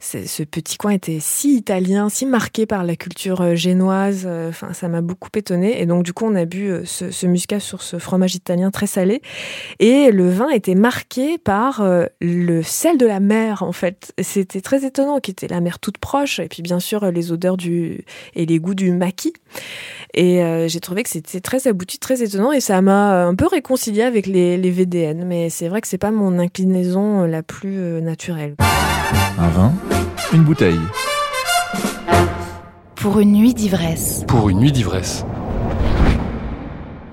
ce 0.00 0.42
petit 0.42 0.76
coin 0.76 0.90
était 0.90 1.18
si 1.20 1.56
italien, 1.56 2.08
si 2.08 2.26
marqué 2.26 2.66
par 2.66 2.84
la 2.84 2.96
culture 2.96 3.40
euh, 3.40 3.54
génoise. 3.54 4.24
euh, 4.26 4.50
Enfin, 4.50 4.72
ça 4.72 4.88
m'a 4.88 5.00
beaucoup 5.00 5.30
étonnée. 5.34 5.80
Et 5.80 5.86
donc 5.86 6.02
du 6.02 6.12
coup 6.12 6.26
on 6.26 6.34
a 6.34 6.44
bu 6.44 6.68
euh, 6.68 6.84
ce, 6.84 7.26
muscat 7.26 7.60
sur 7.60 7.82
ce 7.82 7.98
fromage 7.98 8.34
italien 8.34 8.70
très 8.70 8.86
salé. 8.86 9.22
Et 9.78 10.10
le 10.10 10.28
vin 10.28 10.50
était 10.50 10.74
marqué 10.74 11.38
par 11.38 11.82
le 12.20 12.62
sel 12.62 12.98
de 12.98 13.06
la 13.06 13.20
mer, 13.20 13.62
en 13.62 13.72
fait. 13.72 14.12
C'était 14.20 14.60
très 14.60 14.84
étonnant, 14.84 15.18
qui 15.20 15.30
était 15.30 15.48
la 15.48 15.60
mer 15.60 15.78
toute 15.78 15.98
proche, 15.98 16.40
et 16.40 16.48
puis 16.48 16.62
bien 16.62 16.80
sûr 16.80 17.10
les 17.10 17.32
odeurs 17.32 17.56
du 17.56 18.04
et 18.34 18.46
les 18.46 18.58
goûts 18.58 18.74
du 18.74 18.92
maquis. 18.92 19.32
Et 20.14 20.40
j'ai 20.68 20.80
trouvé 20.80 21.02
que 21.02 21.10
c'était 21.10 21.40
très 21.40 21.66
abouti, 21.66 21.98
très 21.98 22.22
étonnant, 22.22 22.52
et 22.52 22.60
ça 22.60 22.80
m'a 22.80 23.24
un 23.24 23.34
peu 23.34 23.46
réconcilié 23.46 24.02
avec 24.02 24.26
les, 24.26 24.56
VDN. 24.70 25.24
Mais 25.24 25.50
c'est 25.50 25.68
vrai 25.68 25.80
que 25.80 25.88
c'est 25.88 25.98
pas 25.98 26.10
mon 26.10 26.38
inclinaison 26.38 27.26
euh, 27.26 27.26
la 27.36 27.42
plus 27.42 27.78
euh, 27.78 28.00
naturelle. 28.00 28.56
Un 29.38 29.48
vin, 29.48 29.72
une 30.32 30.42
bouteille. 30.42 30.80
Pour 32.94 33.20
une 33.20 33.32
nuit 33.32 33.52
d'ivresse. 33.52 34.24
Pour 34.26 34.48
une 34.48 34.60
nuit 34.60 34.72
d'ivresse. 34.72 35.26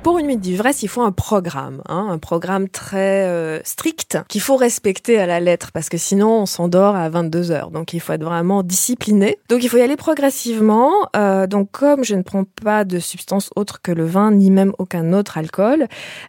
Pour 0.03 0.19
une 0.19 0.27
nuit 0.27 0.35
d'ivresse, 0.37 0.83
il 0.83 0.89
faut 0.89 1.01
un 1.01 1.13
programme, 1.13 1.81
hein, 1.87 2.07
un 2.09 2.17
programme 2.17 2.67
très 2.67 3.25
euh, 3.25 3.61
strict 3.63 4.17
qu'il 4.27 4.41
faut 4.41 4.57
respecter 4.57 5.17
à 5.17 5.25
la 5.25 5.39
lettre 5.39 5.71
parce 5.71 5.87
que 5.87 5.97
sinon 5.97 6.41
on 6.41 6.45
s'endort 6.45 6.97
à 6.97 7.07
22 7.07 7.51
heures. 7.51 7.71
Donc 7.71 7.93
il 7.93 8.01
faut 8.01 8.11
être 8.11 8.23
vraiment 8.23 8.63
discipliné. 8.63 9.37
Donc 9.47 9.63
il 9.63 9.69
faut 9.69 9.77
y 9.77 9.81
aller 9.81 9.95
progressivement. 9.95 10.91
Euh, 11.15 11.47
donc 11.47 11.71
comme 11.71 12.03
je 12.03 12.15
ne 12.15 12.21
prends 12.21 12.43
pas 12.43 12.83
de 12.83 12.99
substance 12.99 13.49
autre 13.55 13.81
que 13.81 13.93
le 13.93 14.05
vin 14.05 14.31
ni 14.31 14.51
même 14.51 14.73
aucun 14.77 15.13
autre 15.13 15.37
alcool, 15.37 15.87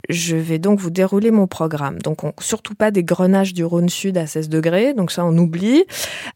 je 0.08 0.36
vais 0.36 0.60
donc 0.60 0.78
vous 0.78 0.90
dérouler 0.90 1.32
mon 1.32 1.48
programme. 1.48 1.98
Donc 2.00 2.22
on- 2.22 2.32
surtout 2.38 2.76
pas 2.76 2.92
des 2.92 3.02
grenages 3.02 3.54
du 3.54 3.64
Rhône 3.64 3.88
Sud 3.88 4.16
à 4.18 4.28
16 4.28 4.48
degrés, 4.50 4.94
donc 4.94 5.10
ça 5.10 5.24
on 5.24 5.36
oublie. 5.36 5.84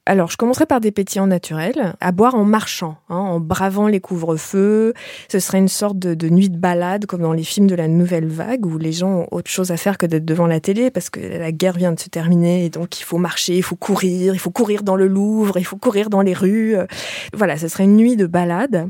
Alors 0.07 0.29
je 0.33 0.37
commencerai 0.37 0.67
par 0.67 0.81
des 0.81 0.91
pétillants 0.91 1.29
naturels, 1.29 1.95
à 2.01 2.11
boire 2.11 2.35
en 2.35 2.45
marchant, 2.45 2.97
hein, 3.09 3.17
en 3.17 3.39
bravant 3.39 3.87
les 3.87 4.01
couvre-feux, 4.01 4.93
ce 5.31 5.39
serait 5.39 5.59
une 5.59 5.69
sorte 5.69 6.01
de, 6.01 6.15
de 6.15 6.29
nuit 6.31 6.51
de 6.51 6.59
balade, 6.59 7.07
comme 7.07 7.23
dans 7.23 7.28
les 7.33 7.45
films 7.45 7.67
de 7.67 7.75
la 7.75 7.89
nouvelle 7.89 8.27
vague, 8.27 8.67
où 8.67 8.79
les 8.79 8.93
gens 8.93 9.21
ont 9.21 9.29
autre 9.31 9.51
chose 9.51 9.71
à 9.71 9.77
faire 9.77 9.99
que 9.99 10.07
d'être 10.07 10.25
devant 10.25 10.47
la 10.47 10.61
télé, 10.61 10.91
parce 10.91 11.11
que 11.11 11.21
la 11.21 11.53
guerre 11.53 11.77
vient 11.77 11.93
de 11.93 12.01
se 12.01 12.09
terminer, 12.09 12.65
et 12.65 12.71
donc 12.71 13.01
il 13.01 13.05
faut 13.05 13.19
marcher, 13.19 13.57
il 13.57 13.63
faut 13.63 13.77
courir, 13.77 14.35
il 14.35 14.39
faut 14.39 14.51
courir 14.51 14.83
dans 14.83 14.97
le 14.97 15.07
Louvre, 15.07 15.59
il 15.59 15.65
faut 15.65 15.77
courir 15.77 16.11
dans 16.11 16.23
les 16.23 16.35
rues. 16.35 16.77
Voilà, 17.33 17.57
ce 17.57 17.69
serait 17.69 17.85
une 17.85 17.97
nuit 17.97 18.17
de 18.17 18.27
balade. 18.27 18.89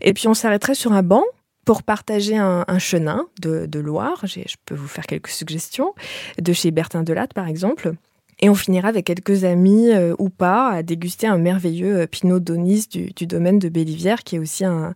Et 0.00 0.12
puis 0.12 0.28
on 0.28 0.34
s'arrêterait 0.34 0.74
sur 0.74 0.92
un 0.92 1.02
banc 1.02 1.24
pour 1.64 1.82
partager 1.82 2.36
un, 2.36 2.78
chenin 2.78 3.26
de, 3.42 3.66
de 3.66 3.78
Loire. 3.78 4.24
Je 4.24 4.54
peux 4.64 4.74
vous 4.74 4.88
faire 4.88 5.06
quelques 5.06 5.28
suggestions, 5.28 5.94
de 6.40 6.52
chez 6.52 6.70
Bertin 6.70 7.02
Delatte 7.02 7.34
par 7.34 7.46
exemple. 7.46 7.92
Et 8.40 8.48
on 8.48 8.54
finira 8.54 8.88
avec 8.88 9.06
quelques 9.06 9.44
amis 9.44 9.90
euh, 9.90 10.14
ou 10.18 10.28
pas 10.30 10.70
à 10.70 10.82
déguster 10.82 11.26
un 11.26 11.38
merveilleux 11.38 12.00
euh, 12.00 12.06
Pinot 12.06 12.38
Donis 12.38 12.86
du, 12.88 13.26
domaine 13.26 13.58
de 13.58 13.68
Bélivière, 13.68 14.22
qui 14.22 14.36
est 14.36 14.38
aussi 14.38 14.64
un, 14.64 14.94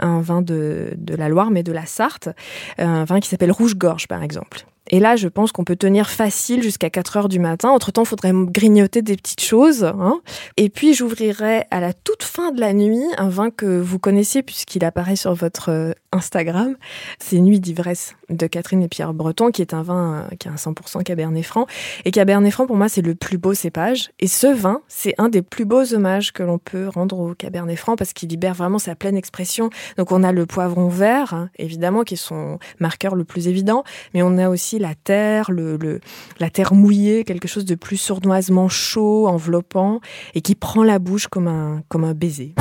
vin 0.00 0.42
de, 0.42 0.92
de 0.96 1.14
la 1.14 1.28
Loire, 1.28 1.50
mais 1.50 1.62
de 1.62 1.72
la 1.72 1.86
Sarthe, 1.86 2.30
Euh, 2.78 2.84
un 2.84 3.04
vin 3.04 3.20
qui 3.20 3.28
s'appelle 3.28 3.52
Rouge-Gorge, 3.52 4.08
par 4.08 4.22
exemple. 4.22 4.66
Et 4.88 4.98
là, 4.98 5.16
je 5.16 5.28
pense 5.28 5.52
qu'on 5.52 5.64
peut 5.64 5.76
tenir 5.76 6.10
facile 6.10 6.62
jusqu'à 6.62 6.90
4 6.90 7.16
heures 7.16 7.28
du 7.28 7.38
matin. 7.38 7.70
Entre-temps, 7.70 8.02
il 8.02 8.08
faudrait 8.08 8.32
grignoter 8.34 9.02
des 9.02 9.16
petites 9.16 9.42
choses. 9.42 9.84
hein. 9.84 10.20
Et 10.56 10.68
puis, 10.68 10.94
j'ouvrirai 10.94 11.64
à 11.70 11.80
la 11.80 11.92
toute 11.92 12.22
fin 12.22 12.50
de 12.50 12.60
la 12.60 12.72
nuit 12.72 13.04
un 13.18 13.28
vin 13.28 13.50
que 13.50 13.80
vous 13.80 13.98
connaissez 13.98 14.42
puisqu'il 14.42 14.84
apparaît 14.84 15.16
sur 15.16 15.34
votre 15.34 15.70
euh, 15.70 15.92
Instagram. 16.12 16.76
C'est 17.18 17.38
Nuit 17.38 17.60
d'ivresse 17.60 18.16
de 18.30 18.46
Catherine 18.46 18.82
et 18.82 18.88
Pierre 18.88 19.14
Breton, 19.14 19.50
qui 19.50 19.62
est 19.62 19.74
un 19.74 19.82
vin 19.82 20.26
euh, 20.32 20.36
qui 20.36 20.48
a 20.48 20.52
un 20.52 20.56
100% 20.56 21.04
Cabernet 21.04 21.44
Franc. 21.44 21.66
Et 22.04 22.10
Cabernet 22.10 22.52
Franc, 22.52 22.66
pour 22.66 22.76
moi, 22.76 22.88
c'est 22.88 23.02
le 23.02 23.14
plus 23.14 23.38
beau 23.38 23.54
cépage. 23.54 24.10
Et 24.18 24.26
ce 24.26 24.48
vin, 24.48 24.80
c'est 24.88 25.14
un 25.18 25.28
des 25.28 25.42
plus 25.42 25.64
beaux 25.64 25.94
hommages 25.94 26.32
que 26.32 26.42
l'on 26.42 26.58
peut 26.58 26.88
rendre 26.88 27.18
au 27.18 27.34
Cabernet 27.34 27.76
Franc 27.76 27.94
parce 27.94 28.12
qu'il 28.12 28.28
libère 28.28 28.54
vraiment 28.54 28.78
sa 28.80 28.96
pleine 28.96 29.16
expression. 29.16 29.70
Donc, 29.98 30.10
on 30.10 30.24
a 30.24 30.32
le 30.32 30.46
poivron 30.46 30.88
vert, 30.88 31.32
hein, 31.32 31.50
évidemment, 31.58 32.02
qui 32.02 32.14
est 32.14 32.16
son 32.16 32.58
marqueur 32.80 33.14
le 33.14 33.24
plus 33.24 33.46
évident, 33.46 33.84
mais 34.14 34.22
on 34.22 34.36
a 34.38 34.48
aussi 34.48 34.79
la 34.80 34.94
terre, 34.94 35.50
le, 35.50 35.76
le- 35.76 36.00
la 36.40 36.50
terre 36.50 36.74
mouillée, 36.74 37.22
quelque 37.24 37.46
chose 37.46 37.64
de 37.64 37.74
plus 37.74 37.96
sournoisement 37.98 38.68
chaud, 38.68 39.28
enveloppant, 39.28 40.00
et 40.34 40.40
qui 40.40 40.54
prend 40.54 40.82
la 40.82 40.98
bouche 40.98 41.28
comme 41.28 41.46
un, 41.48 41.82
comme 41.88 42.04
un 42.04 42.14
baiser. 42.14 42.54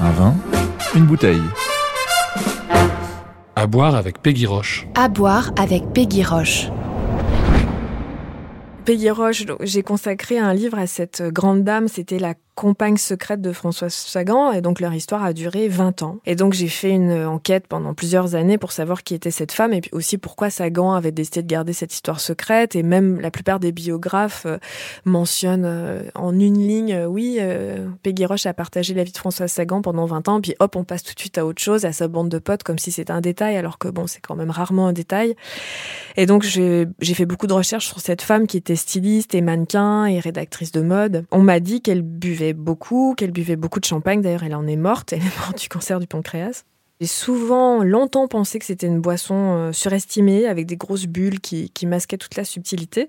Un 0.00 0.10
vin, 0.10 0.34
une 0.96 1.04
bouteille. 1.04 1.42
À 3.56 3.66
boire 3.66 3.94
avec 3.94 4.20
Peggy 4.20 4.46
Roche. 4.46 4.86
À 4.94 5.08
boire 5.08 5.52
avec 5.56 5.92
Peggy 5.92 6.24
Roche. 6.24 6.68
Peggy 8.84 9.08
Roche, 9.10 9.44
j'ai 9.62 9.82
consacré 9.82 10.38
un 10.38 10.52
livre 10.52 10.78
à 10.78 10.86
cette 10.86 11.22
grande 11.22 11.62
dame, 11.64 11.88
c'était 11.88 12.18
la 12.18 12.34
compagne 12.54 12.96
secrète 12.96 13.40
de 13.40 13.52
François 13.52 13.90
Sagan, 13.90 14.52
et 14.52 14.60
donc 14.60 14.80
leur 14.80 14.94
histoire 14.94 15.24
a 15.24 15.32
duré 15.32 15.68
20 15.68 16.02
ans. 16.02 16.18
Et 16.26 16.36
donc 16.36 16.52
j'ai 16.52 16.68
fait 16.68 16.90
une 16.90 17.12
enquête 17.24 17.66
pendant 17.66 17.94
plusieurs 17.94 18.34
années 18.34 18.58
pour 18.58 18.72
savoir 18.72 19.02
qui 19.02 19.14
était 19.14 19.30
cette 19.30 19.52
femme, 19.52 19.72
et 19.72 19.80
puis 19.80 19.90
aussi 19.92 20.18
pourquoi 20.18 20.50
Sagan 20.50 20.92
avait 20.92 21.12
décidé 21.12 21.42
de 21.42 21.48
garder 21.48 21.72
cette 21.72 21.92
histoire 21.92 22.20
secrète, 22.20 22.76
et 22.76 22.82
même 22.82 23.20
la 23.20 23.30
plupart 23.30 23.60
des 23.60 23.72
biographes 23.72 24.46
euh, 24.46 24.58
mentionnent 25.04 25.64
euh, 25.66 26.02
en 26.14 26.38
une 26.38 26.58
ligne, 26.58 26.94
euh, 26.94 27.06
oui, 27.06 27.38
Peggy 28.02 28.24
Roche 28.24 28.46
a 28.46 28.54
partagé 28.54 28.94
la 28.94 29.04
vie 29.04 29.12
de 29.12 29.18
François 29.18 29.48
Sagan 29.48 29.82
pendant 29.82 30.06
20 30.06 30.28
ans, 30.28 30.40
puis 30.40 30.54
hop, 30.60 30.76
on 30.76 30.84
passe 30.84 31.02
tout 31.02 31.14
de 31.14 31.20
suite 31.20 31.38
à 31.38 31.46
autre 31.46 31.60
chose, 31.60 31.84
à 31.84 31.92
sa 31.92 32.08
bande 32.08 32.28
de 32.28 32.38
potes, 32.38 32.62
comme 32.62 32.78
si 32.78 32.92
c'était 32.92 33.12
un 33.12 33.20
détail, 33.20 33.56
alors 33.56 33.78
que 33.78 33.88
bon, 33.88 34.06
c'est 34.06 34.20
quand 34.20 34.36
même 34.36 34.50
rarement 34.50 34.86
un 34.86 34.92
détail. 34.92 35.34
Et 36.16 36.26
donc, 36.26 36.44
j'ai 36.44 37.14
fait 37.14 37.26
beaucoup 37.26 37.46
de 37.46 37.52
recherches 37.52 37.86
sur 37.86 38.00
cette 38.00 38.22
femme 38.22 38.46
qui 38.46 38.56
était 38.56 38.76
styliste 38.76 39.34
et 39.34 39.40
mannequin 39.40 40.06
et 40.06 40.20
rédactrice 40.20 40.72
de 40.72 40.80
mode. 40.80 41.24
On 41.30 41.40
m'a 41.40 41.60
dit 41.60 41.80
qu'elle 41.80 42.02
buvait 42.02 42.43
beaucoup, 42.52 43.14
qu'elle 43.16 43.30
buvait 43.30 43.56
beaucoup 43.56 43.80
de 43.80 43.84
champagne. 43.84 44.20
D'ailleurs, 44.20 44.42
elle 44.42 44.54
en 44.54 44.66
est 44.66 44.76
morte. 44.76 45.12
Elle 45.12 45.20
est 45.20 45.38
morte 45.38 45.60
du 45.60 45.68
cancer 45.68 46.00
du 46.00 46.06
pancréas. 46.06 46.64
J'ai 47.00 47.08
souvent 47.08 47.82
longtemps 47.82 48.28
pensé 48.28 48.60
que 48.60 48.64
c'était 48.64 48.86
une 48.86 49.00
boisson 49.00 49.34
euh, 49.34 49.72
surestimée 49.72 50.46
avec 50.46 50.66
des 50.66 50.76
grosses 50.76 51.06
bulles 51.06 51.40
qui, 51.40 51.70
qui 51.70 51.86
masquaient 51.86 52.18
toute 52.18 52.36
la 52.36 52.44
subtilité. 52.44 53.08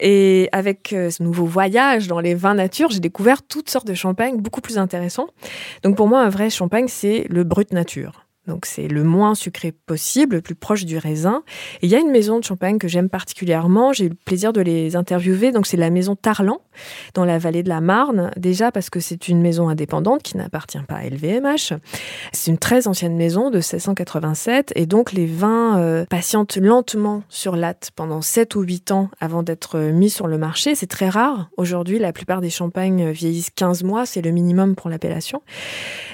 Et 0.00 0.48
avec 0.50 0.92
euh, 0.92 1.10
ce 1.10 1.22
nouveau 1.22 1.46
voyage 1.46 2.08
dans 2.08 2.18
les 2.18 2.34
vins 2.34 2.54
nature, 2.54 2.90
j'ai 2.90 3.00
découvert 3.00 3.42
toutes 3.44 3.70
sortes 3.70 3.86
de 3.86 3.94
champagnes 3.94 4.38
beaucoup 4.38 4.60
plus 4.60 4.76
intéressants. 4.76 5.28
Donc 5.84 5.96
pour 5.96 6.08
moi, 6.08 6.20
un 6.20 6.30
vrai 6.30 6.50
champagne, 6.50 6.88
c'est 6.88 7.26
le 7.30 7.44
brut 7.44 7.72
nature. 7.72 8.25
Donc 8.46 8.66
c'est 8.66 8.88
le 8.88 9.02
moins 9.02 9.34
sucré 9.34 9.72
possible, 9.72 10.36
le 10.36 10.42
plus 10.42 10.54
proche 10.54 10.84
du 10.84 10.98
raisin. 10.98 11.42
Et 11.82 11.86
il 11.86 11.90
y 11.90 11.96
a 11.96 11.98
une 11.98 12.10
maison 12.10 12.38
de 12.38 12.44
champagne 12.44 12.78
que 12.78 12.88
j'aime 12.88 13.08
particulièrement. 13.08 13.92
J'ai 13.92 14.06
eu 14.06 14.08
le 14.10 14.14
plaisir 14.14 14.52
de 14.52 14.60
les 14.60 14.96
interviewer. 14.96 15.52
Donc 15.52 15.66
c'est 15.66 15.76
la 15.76 15.90
maison 15.90 16.16
Tarlan 16.16 16.60
dans 17.14 17.24
la 17.24 17.38
vallée 17.38 17.62
de 17.62 17.68
la 17.68 17.80
Marne. 17.80 18.30
Déjà 18.36 18.70
parce 18.70 18.90
que 18.90 19.00
c'est 19.00 19.28
une 19.28 19.40
maison 19.40 19.68
indépendante 19.68 20.22
qui 20.22 20.36
n'appartient 20.36 20.78
pas 20.86 20.96
à 20.96 21.04
LVMH. 21.08 21.74
C'est 22.32 22.50
une 22.50 22.58
très 22.58 22.86
ancienne 22.86 23.16
maison 23.16 23.50
de 23.50 23.56
1687 23.56 24.72
et 24.76 24.86
donc 24.86 25.12
les 25.12 25.26
vins 25.26 25.78
euh, 25.78 26.04
patientent 26.06 26.56
lentement 26.56 27.22
sur 27.28 27.56
latte 27.56 27.90
pendant 27.96 28.22
7 28.22 28.54
ou 28.54 28.62
8 28.62 28.92
ans 28.92 29.10
avant 29.20 29.42
d'être 29.42 29.78
mis 29.78 30.10
sur 30.10 30.26
le 30.26 30.38
marché. 30.38 30.74
C'est 30.74 30.86
très 30.86 31.08
rare. 31.08 31.48
Aujourd'hui, 31.56 31.98
la 31.98 32.12
plupart 32.12 32.40
des 32.40 32.50
champagnes 32.50 33.10
vieillissent 33.10 33.50
15 33.50 33.82
mois. 33.82 34.06
C'est 34.06 34.22
le 34.22 34.30
minimum 34.30 34.74
pour 34.74 34.90
l'appellation. 34.90 35.42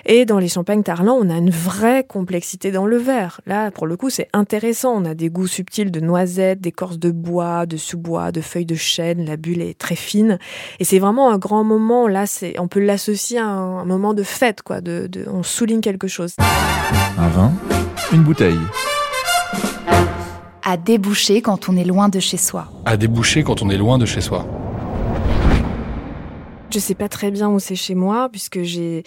Et 0.06 0.24
dans 0.24 0.38
les 0.38 0.48
champagnes 0.48 0.82
Tarlan, 0.82 1.16
on 1.20 1.30
a 1.30 1.36
une 1.36 1.50
vraie 1.50 2.04
complexité 2.22 2.70
dans 2.70 2.86
le 2.86 2.98
verre. 2.98 3.40
Là, 3.46 3.72
pour 3.72 3.88
le 3.88 3.96
coup, 3.96 4.08
c'est 4.08 4.28
intéressant. 4.32 4.92
On 4.94 5.04
a 5.04 5.14
des 5.14 5.28
goûts 5.28 5.48
subtils 5.48 5.90
de 5.90 5.98
noisettes, 5.98 6.60
d'écorce 6.60 6.96
de 6.96 7.10
bois, 7.10 7.66
de 7.66 7.76
sous-bois, 7.76 8.30
de 8.30 8.40
feuilles 8.40 8.64
de 8.64 8.76
chêne. 8.76 9.24
La 9.24 9.36
bulle 9.36 9.60
est 9.60 9.76
très 9.76 9.96
fine. 9.96 10.38
Et 10.78 10.84
c'est 10.84 11.00
vraiment 11.00 11.32
un 11.32 11.38
grand 11.38 11.64
moment. 11.64 12.06
Là, 12.06 12.26
c'est, 12.26 12.60
on 12.60 12.68
peut 12.68 12.78
l'associer 12.78 13.38
à 13.38 13.46
un, 13.46 13.78
un 13.78 13.84
moment 13.84 14.14
de 14.14 14.22
fête, 14.22 14.62
quoi. 14.62 14.80
De, 14.80 15.08
de, 15.08 15.24
on 15.28 15.42
souligne 15.42 15.80
quelque 15.80 16.06
chose. 16.06 16.36
Un 17.18 17.28
vin, 17.28 17.52
une 18.12 18.22
bouteille. 18.22 18.60
À 20.62 20.76
déboucher 20.76 21.42
quand 21.42 21.68
on 21.68 21.76
est 21.76 21.84
loin 21.84 22.08
de 22.08 22.20
chez 22.20 22.36
soi. 22.36 22.68
À 22.84 22.96
déboucher 22.96 23.42
quand 23.42 23.62
on 23.62 23.68
est 23.68 23.76
loin 23.76 23.98
de 23.98 24.06
chez 24.06 24.20
soi. 24.20 24.46
Je 26.72 26.78
sais 26.78 26.94
pas 26.94 27.10
très 27.10 27.30
bien 27.30 27.50
où 27.50 27.58
c'est 27.58 27.74
chez 27.74 27.94
moi 27.94 28.30
puisque 28.30 28.62
j'ai 28.62 29.02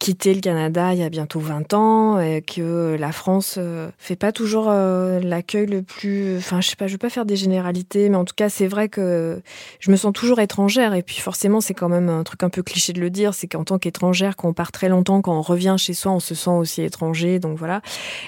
quitté 0.00 0.34
le 0.34 0.40
Canada 0.40 0.92
il 0.92 0.98
y 0.98 1.04
a 1.04 1.08
bientôt 1.08 1.38
20 1.38 1.72
ans 1.72 2.18
et 2.18 2.42
que 2.42 2.96
la 2.98 3.12
France 3.12 3.54
euh, 3.58 3.90
fait 3.96 4.16
pas 4.16 4.32
toujours 4.32 4.66
euh, 4.68 5.20
l'accueil 5.20 5.66
le 5.66 5.82
plus 5.82 6.36
enfin 6.38 6.60
je 6.60 6.70
sais 6.70 6.74
pas 6.74 6.88
je 6.88 6.94
veux 6.94 6.98
pas 6.98 7.08
faire 7.08 7.24
des 7.24 7.36
généralités 7.36 8.08
mais 8.08 8.16
en 8.16 8.24
tout 8.24 8.34
cas 8.34 8.48
c'est 8.48 8.66
vrai 8.66 8.88
que 8.88 9.40
je 9.78 9.92
me 9.92 9.96
sens 9.96 10.12
toujours 10.12 10.40
étrangère. 10.40 10.94
Et 10.94 11.02
puis 11.02 11.18
forcément 11.20 11.60
c'est 11.60 11.74
quand 11.74 11.88
même 11.88 12.08
un 12.08 12.24
truc 12.24 12.42
un 12.42 12.50
peu 12.50 12.64
cliché 12.64 12.92
de 12.92 13.00
le 13.00 13.08
dire 13.08 13.34
c'est 13.34 13.46
qu'en 13.46 13.62
tant 13.62 13.78
qu'étrangère 13.78 14.34
quand 14.34 14.48
on 14.48 14.52
part 14.52 14.72
très 14.72 14.88
longtemps 14.88 15.22
quand 15.22 15.38
on 15.38 15.42
revient 15.42 15.76
chez 15.78 15.94
soi 15.94 16.10
on 16.10 16.18
se 16.18 16.34
sent 16.34 16.50
aussi 16.50 16.82
étranger. 16.82 17.38
Donc 17.38 17.56
voilà. 17.56 17.82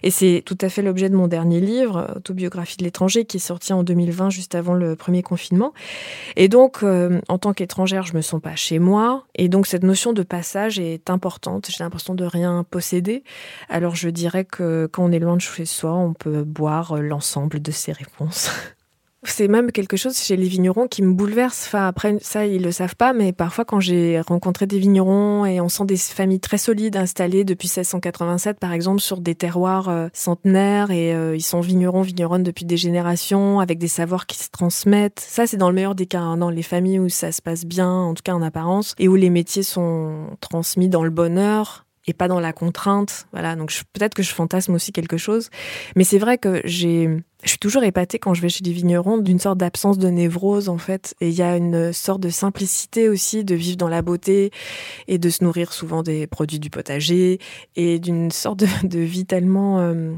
Et 0.05 0.13
c'est 0.13 0.45
tout 0.47 0.59
à 0.61 0.69
fait 0.69 0.83
l'objet 0.83 1.09
de 1.09 1.17
mon 1.17 1.27
dernier 1.27 1.61
livre 1.61 2.13
autobiographie 2.15 2.77
de 2.77 2.85
l'étranger 2.85 3.25
qui 3.25 3.39
est 3.39 3.41
sorti 3.41 3.73
en 3.73 3.83
2020 3.83 4.31
juste 4.31 4.55
avant 4.55 4.75
le 4.75 4.95
premier 4.95 5.25
confinement. 5.25 5.73
Et 6.37 6.47
donc 6.47 6.85
euh, 6.85 7.21
en 7.29 7.39
tant 7.39 7.53
qu'étrangère 7.53 8.07
je 8.07 8.15
me 8.15 8.21
sens 8.21 8.41
pas 8.41 8.55
chez 8.55 8.68
moi. 8.79 9.25
Et 9.35 9.49
donc 9.49 9.67
cette 9.67 9.83
notion 9.83 10.13
de 10.13 10.23
passage 10.23 10.79
est 10.79 11.09
importante. 11.11 11.69
J'ai 11.71 11.83
l'impression 11.83 12.15
de 12.15 12.25
rien 12.25 12.65
posséder. 12.71 13.25
Alors 13.69 13.95
je 13.95 14.11
dirais 14.11 14.45
que 14.45 14.87
quand 14.93 15.05
on 15.05 15.13
est 15.13 15.19
loin 15.19 15.37
de 15.37 15.41
chez 15.41 15.65
soi, 15.65 15.95
on 15.95 16.13
peut 16.13 16.45
boire 16.45 17.01
l'ensemble 17.01 17.63
de 17.63 17.71
ces 17.71 17.93
réponses. 17.93 18.51
C'est 19.25 19.49
même 19.49 19.73
quelque 19.73 19.97
chose 19.97 20.17
chez 20.17 20.37
les 20.37 20.47
vignerons 20.47 20.87
qui 20.87 21.03
me 21.03 21.13
bouleverse. 21.13 21.65
Enfin, 21.67 21.89
après, 21.89 22.17
ça, 22.21 22.47
ils 22.47 22.63
le 22.63 22.71
savent 22.71 22.95
pas, 22.95 23.13
mais 23.13 23.33
parfois, 23.33 23.65
quand 23.65 23.81
j'ai 23.81 24.21
rencontré 24.21 24.67
des 24.67 24.79
vignerons 24.79 25.45
et 25.45 25.61
on 25.61 25.69
sent 25.69 25.87
des 25.87 25.97
familles 25.97 26.39
très 26.39 26.59
solides 26.59 26.97
installées 26.97 27.45
depuis 27.45 27.67
1687, 27.67 28.61
par 28.61 28.73
exemple, 28.73 29.01
sur 29.01 29.21
des 29.21 29.35
terroirs 29.35 29.89
euh, 29.89 30.09
centenaires 30.13 30.93
et 30.93 31.15
euh, 31.15 31.35
ils 31.35 31.43
sont 31.43 31.61
vignerons, 31.61 32.03
vigneronnes 32.03 32.45
depuis 32.45 32.65
des 32.65 32.77
générations 32.77 33.59
avec 33.59 33.79
des 33.79 33.89
savoirs 33.89 34.27
qui 34.27 34.39
se 34.39 34.51
transmettent. 34.51 35.21
Ça, 35.21 35.49
c'est 35.49 35.57
dans 35.57 35.69
le 35.69 35.75
meilleur 35.75 35.97
des 35.97 36.07
cas, 36.07 36.21
hein, 36.21 36.37
dans 36.37 36.51
les 36.51 36.63
familles 36.63 37.01
où 37.01 37.09
ça 37.09 37.33
se 37.33 37.43
passe 37.43 37.65
bien, 37.65 37.91
en 37.91 38.15
tout 38.15 38.23
cas 38.23 38.35
en 38.35 38.43
apparence, 38.43 38.95
et 38.99 39.09
où 39.09 39.17
les 39.17 39.31
métiers 39.31 39.65
sont 39.65 40.29
transmis 40.41 40.89
dans 40.89 41.03
le 41.03 41.11
bonheur 41.11 41.88
et 42.09 42.13
pas 42.13 42.29
dans 42.29 42.41
la 42.41 42.53
contrainte. 42.53 43.27
Voilà, 43.33 43.57
donc 43.57 43.73
peut-être 43.93 44.15
que 44.15 44.23
je 44.23 44.33
fantasme 44.33 44.75
aussi 44.75 44.93
quelque 44.93 45.17
chose, 45.17 45.51
mais 45.97 46.05
c'est 46.05 46.19
vrai 46.19 46.39
que 46.39 46.61
j'ai, 46.65 47.09
je 47.43 47.49
suis 47.49 47.59
toujours 47.59 47.83
épatée 47.83 48.19
quand 48.19 48.35
je 48.35 48.43
vais 48.43 48.49
chez 48.49 48.63
des 48.63 48.73
vignerons 48.73 49.19
d'une 49.19 49.39
sorte 49.39 49.59
d'absence 49.59 49.99
de 49.99 50.09
névrose 50.09 50.69
en 50.69 50.79
fait, 50.79 51.15
et 51.21 51.29
il 51.29 51.35
y 51.35 51.43
a 51.43 51.57
une 51.57 51.93
sorte 51.93 52.21
de 52.21 52.31
simplicité 52.31 53.09
aussi 53.09 53.45
de 53.45 53.55
vivre 53.55 53.77
dans 53.77 53.89
la 53.89 54.03
beauté 54.03 54.51
et 55.07 55.19
de 55.19 55.31
se 55.31 55.45
nourrir 55.45 55.73
souvent 55.73 56.03
des 56.03 56.27
produits 56.27 56.59
du 56.59 56.71
potager 56.71 57.39
et 57.77 57.99
d'une 57.99 58.31
sorte 58.31 58.61
de, 58.61 58.67
de 58.87 59.01
vie 59.01 59.27
tellement 59.27 59.81
euh, 59.81 60.13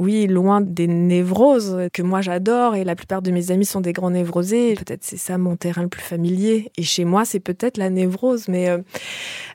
oui, 0.00 0.26
loin 0.26 0.62
des 0.62 0.86
névroses 0.86 1.76
que 1.92 2.00
moi 2.00 2.22
j'adore 2.22 2.74
et 2.74 2.84
la 2.84 2.96
plupart 2.96 3.20
de 3.20 3.30
mes 3.30 3.50
amis 3.50 3.66
sont 3.66 3.82
des 3.82 3.92
grands 3.92 4.08
névrosés. 4.08 4.74
Peut-être 4.74 5.04
c'est 5.04 5.18
ça 5.18 5.36
mon 5.36 5.56
terrain 5.56 5.82
le 5.82 5.88
plus 5.88 6.00
familier. 6.00 6.72
Et 6.78 6.82
chez 6.84 7.04
moi, 7.04 7.26
c'est 7.26 7.38
peut-être 7.38 7.76
la 7.76 7.90
névrose, 7.90 8.48
mais 8.48 8.70
euh, 8.70 8.78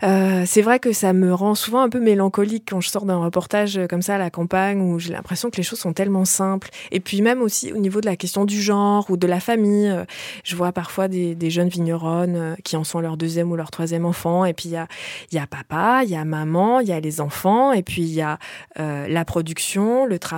euh, 0.03 0.43
c'est 0.45 0.61
vrai 0.61 0.77
que 0.77 0.93
ça 0.93 1.13
me 1.13 1.33
rend 1.33 1.55
souvent 1.55 1.81
un 1.81 1.89
peu 1.89 1.99
mélancolique 1.99 2.65
quand 2.69 2.79
je 2.79 2.89
sors 2.89 3.05
d'un 3.05 3.17
reportage 3.17 3.79
comme 3.89 4.03
ça 4.03 4.15
à 4.15 4.17
la 4.19 4.29
campagne 4.29 4.81
où 4.81 4.99
j'ai 4.99 5.13
l'impression 5.13 5.49
que 5.49 5.57
les 5.57 5.63
choses 5.63 5.79
sont 5.79 5.93
tellement 5.93 6.25
simples. 6.25 6.69
Et 6.91 6.99
puis 6.99 7.23
même 7.23 7.41
aussi 7.41 7.73
au 7.73 7.77
niveau 7.77 7.99
de 7.99 8.05
la 8.05 8.15
question 8.15 8.45
du 8.45 8.61
genre 8.61 9.07
ou 9.09 9.17
de 9.17 9.25
la 9.25 9.39
famille, 9.39 9.89
euh, 9.89 10.05
je 10.43 10.55
vois 10.55 10.71
parfois 10.71 11.07
des, 11.07 11.49
jeunes 11.49 11.69
vigneronnes 11.69 12.55
qui 12.63 12.75
en 12.75 12.83
sont 12.83 12.99
leur 12.99 13.17
deuxième 13.17 13.51
ou 13.51 13.55
leur 13.55 13.71
troisième 13.71 14.05
enfant. 14.05 14.45
Et 14.45 14.53
puis 14.53 14.69
il 14.69 14.73
y 15.33 15.39
a, 15.39 15.47
papa, 15.47 16.01
il 16.03 16.11
y 16.11 16.15
a 16.15 16.23
maman, 16.23 16.81
il 16.81 16.87
y 16.87 16.91
a 16.91 16.99
les 16.99 17.19
enfants, 17.19 17.71
et 17.71 17.81
puis 17.81 18.03
il 18.03 18.13
y 18.13 18.21
a 18.21 18.37
la 18.75 19.25
production, 19.25 20.05
le 20.05 20.19
travail, 20.19 20.34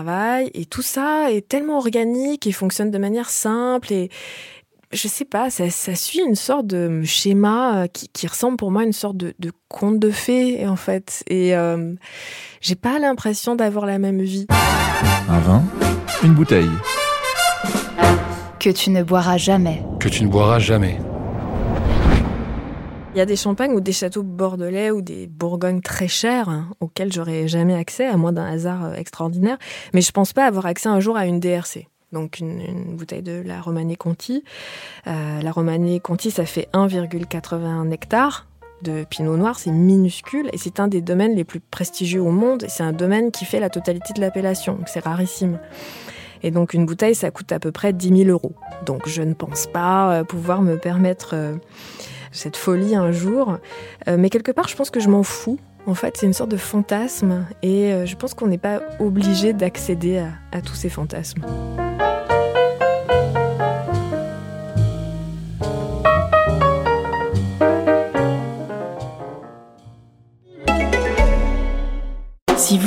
et 0.53 0.65
tout 0.65 0.81
ça 0.81 1.31
est 1.31 1.47
tellement 1.47 1.77
organique 1.77 2.47
et 2.47 2.51
fonctionne 2.51 2.91
de 2.91 2.97
manière 2.97 3.29
simple 3.29 3.93
et 3.93 4.09
je 4.91 5.07
sais 5.07 5.25
pas, 5.25 5.49
ça, 5.49 5.69
ça 5.69 5.95
suit 5.95 6.21
une 6.25 6.35
sorte 6.35 6.67
de 6.67 7.01
schéma 7.03 7.83
euh, 7.83 7.87
qui, 7.87 8.07
qui 8.07 8.25
ressemble 8.25 8.57
pour 8.57 8.71
moi 8.71 8.83
à 8.83 8.85
une 8.85 8.93
sorte 8.93 9.17
de, 9.17 9.33
de 9.39 9.51
conte 9.67 9.99
de 9.99 10.11
fées 10.11 10.65
en 10.65 10.77
fait. 10.77 11.23
Et 11.27 11.55
euh, 11.55 11.93
j'ai 12.61 12.75
pas 12.75 12.97
l'impression 12.99 13.55
d'avoir 13.55 13.85
la 13.85 13.99
même 13.99 14.21
vie. 14.21 14.47
Un 15.29 15.39
vin, 15.39 15.63
une 16.23 16.33
bouteille. 16.33 16.69
Que 18.59 18.69
tu 18.69 18.89
ne 18.89 19.03
boiras 19.03 19.37
jamais. 19.37 19.83
Que 19.99 20.07
tu 20.07 20.23
ne 20.23 20.29
boiras 20.29 20.59
jamais. 20.59 20.99
Il 23.17 23.19
y 23.19 23.23
a 23.23 23.25
des 23.25 23.35
champagnes 23.35 23.71
ou 23.71 23.79
des 23.79 23.93
châteaux 23.93 24.21
bordelais 24.21 24.91
ou 24.91 25.01
des 25.01 25.25
bourgognes 25.25 25.81
très 25.81 26.07
chers 26.07 26.49
hein, 26.49 26.67
auxquels 26.81 27.11
j'aurais 27.11 27.47
jamais 27.47 27.73
accès, 27.73 28.05
à 28.05 28.15
moins 28.15 28.31
d'un 28.31 28.45
hasard 28.45 28.85
euh, 28.85 28.93
extraordinaire. 28.93 29.57
Mais 29.95 30.01
je 30.01 30.11
pense 30.11 30.33
pas 30.33 30.45
avoir 30.45 30.67
accès 30.67 30.87
un 30.87 30.99
jour 30.99 31.17
à 31.17 31.25
une 31.25 31.39
DRC. 31.39 31.87
Donc 32.11 32.37
une, 32.37 32.95
bouteille 32.95 33.23
de 33.23 33.41
la 33.43 33.59
Romanée 33.59 33.95
Conti. 33.95 34.43
Euh, 35.07 35.41
la 35.41 35.51
Romanée 35.51 35.99
Conti, 35.99 36.29
ça 36.29 36.45
fait 36.45 36.69
1,81 36.73 37.89
hectares 37.89 38.45
de 38.83 39.03
pinot 39.03 39.35
noir, 39.35 39.57
c'est 39.57 39.71
minuscule 39.71 40.51
et 40.53 40.59
c'est 40.59 40.79
un 40.79 40.87
des 40.87 41.01
domaines 41.01 41.33
les 41.33 41.43
plus 41.43 41.59
prestigieux 41.59 42.21
au 42.21 42.29
monde. 42.29 42.65
C'est 42.67 42.83
un 42.83 42.93
domaine 42.93 43.31
qui 43.31 43.45
fait 43.45 43.59
la 43.59 43.71
totalité 43.71 44.13
de 44.13 44.21
l'appellation, 44.21 44.77
c'est 44.85 45.03
rarissime. 45.03 45.57
Et 46.43 46.51
donc 46.51 46.75
une 46.75 46.85
bouteille, 46.85 47.15
ça 47.15 47.31
coûte 47.31 47.51
à 47.51 47.59
peu 47.59 47.71
près 47.71 47.93
10 47.93 48.25
000 48.25 48.29
euros. 48.29 48.53
Donc 48.85 49.09
je 49.09 49.23
ne 49.23 49.33
pense 49.33 49.65
pas 49.65 50.11
euh, 50.11 50.23
pouvoir 50.23 50.61
me 50.61 50.77
permettre 50.77 51.33
cette 52.37 52.57
folie 52.57 52.95
un 52.95 53.11
jour. 53.11 53.57
Euh, 54.07 54.17
mais 54.17 54.29
quelque 54.29 54.51
part, 54.51 54.67
je 54.67 54.75
pense 54.75 54.89
que 54.89 54.99
je 54.99 55.09
m'en 55.09 55.23
fous. 55.23 55.59
En 55.85 55.93
fait, 55.93 56.17
c'est 56.17 56.25
une 56.25 56.33
sorte 56.33 56.51
de 56.51 56.57
fantasme 56.57 57.45
et 57.63 57.93
euh, 57.93 58.05
je 58.05 58.15
pense 58.15 58.33
qu'on 58.33 58.47
n'est 58.47 58.57
pas 58.57 58.81
obligé 58.99 59.53
d'accéder 59.53 60.17
à, 60.17 60.29
à 60.51 60.61
tous 60.61 60.75
ces 60.75 60.89
fantasmes. 60.89 61.43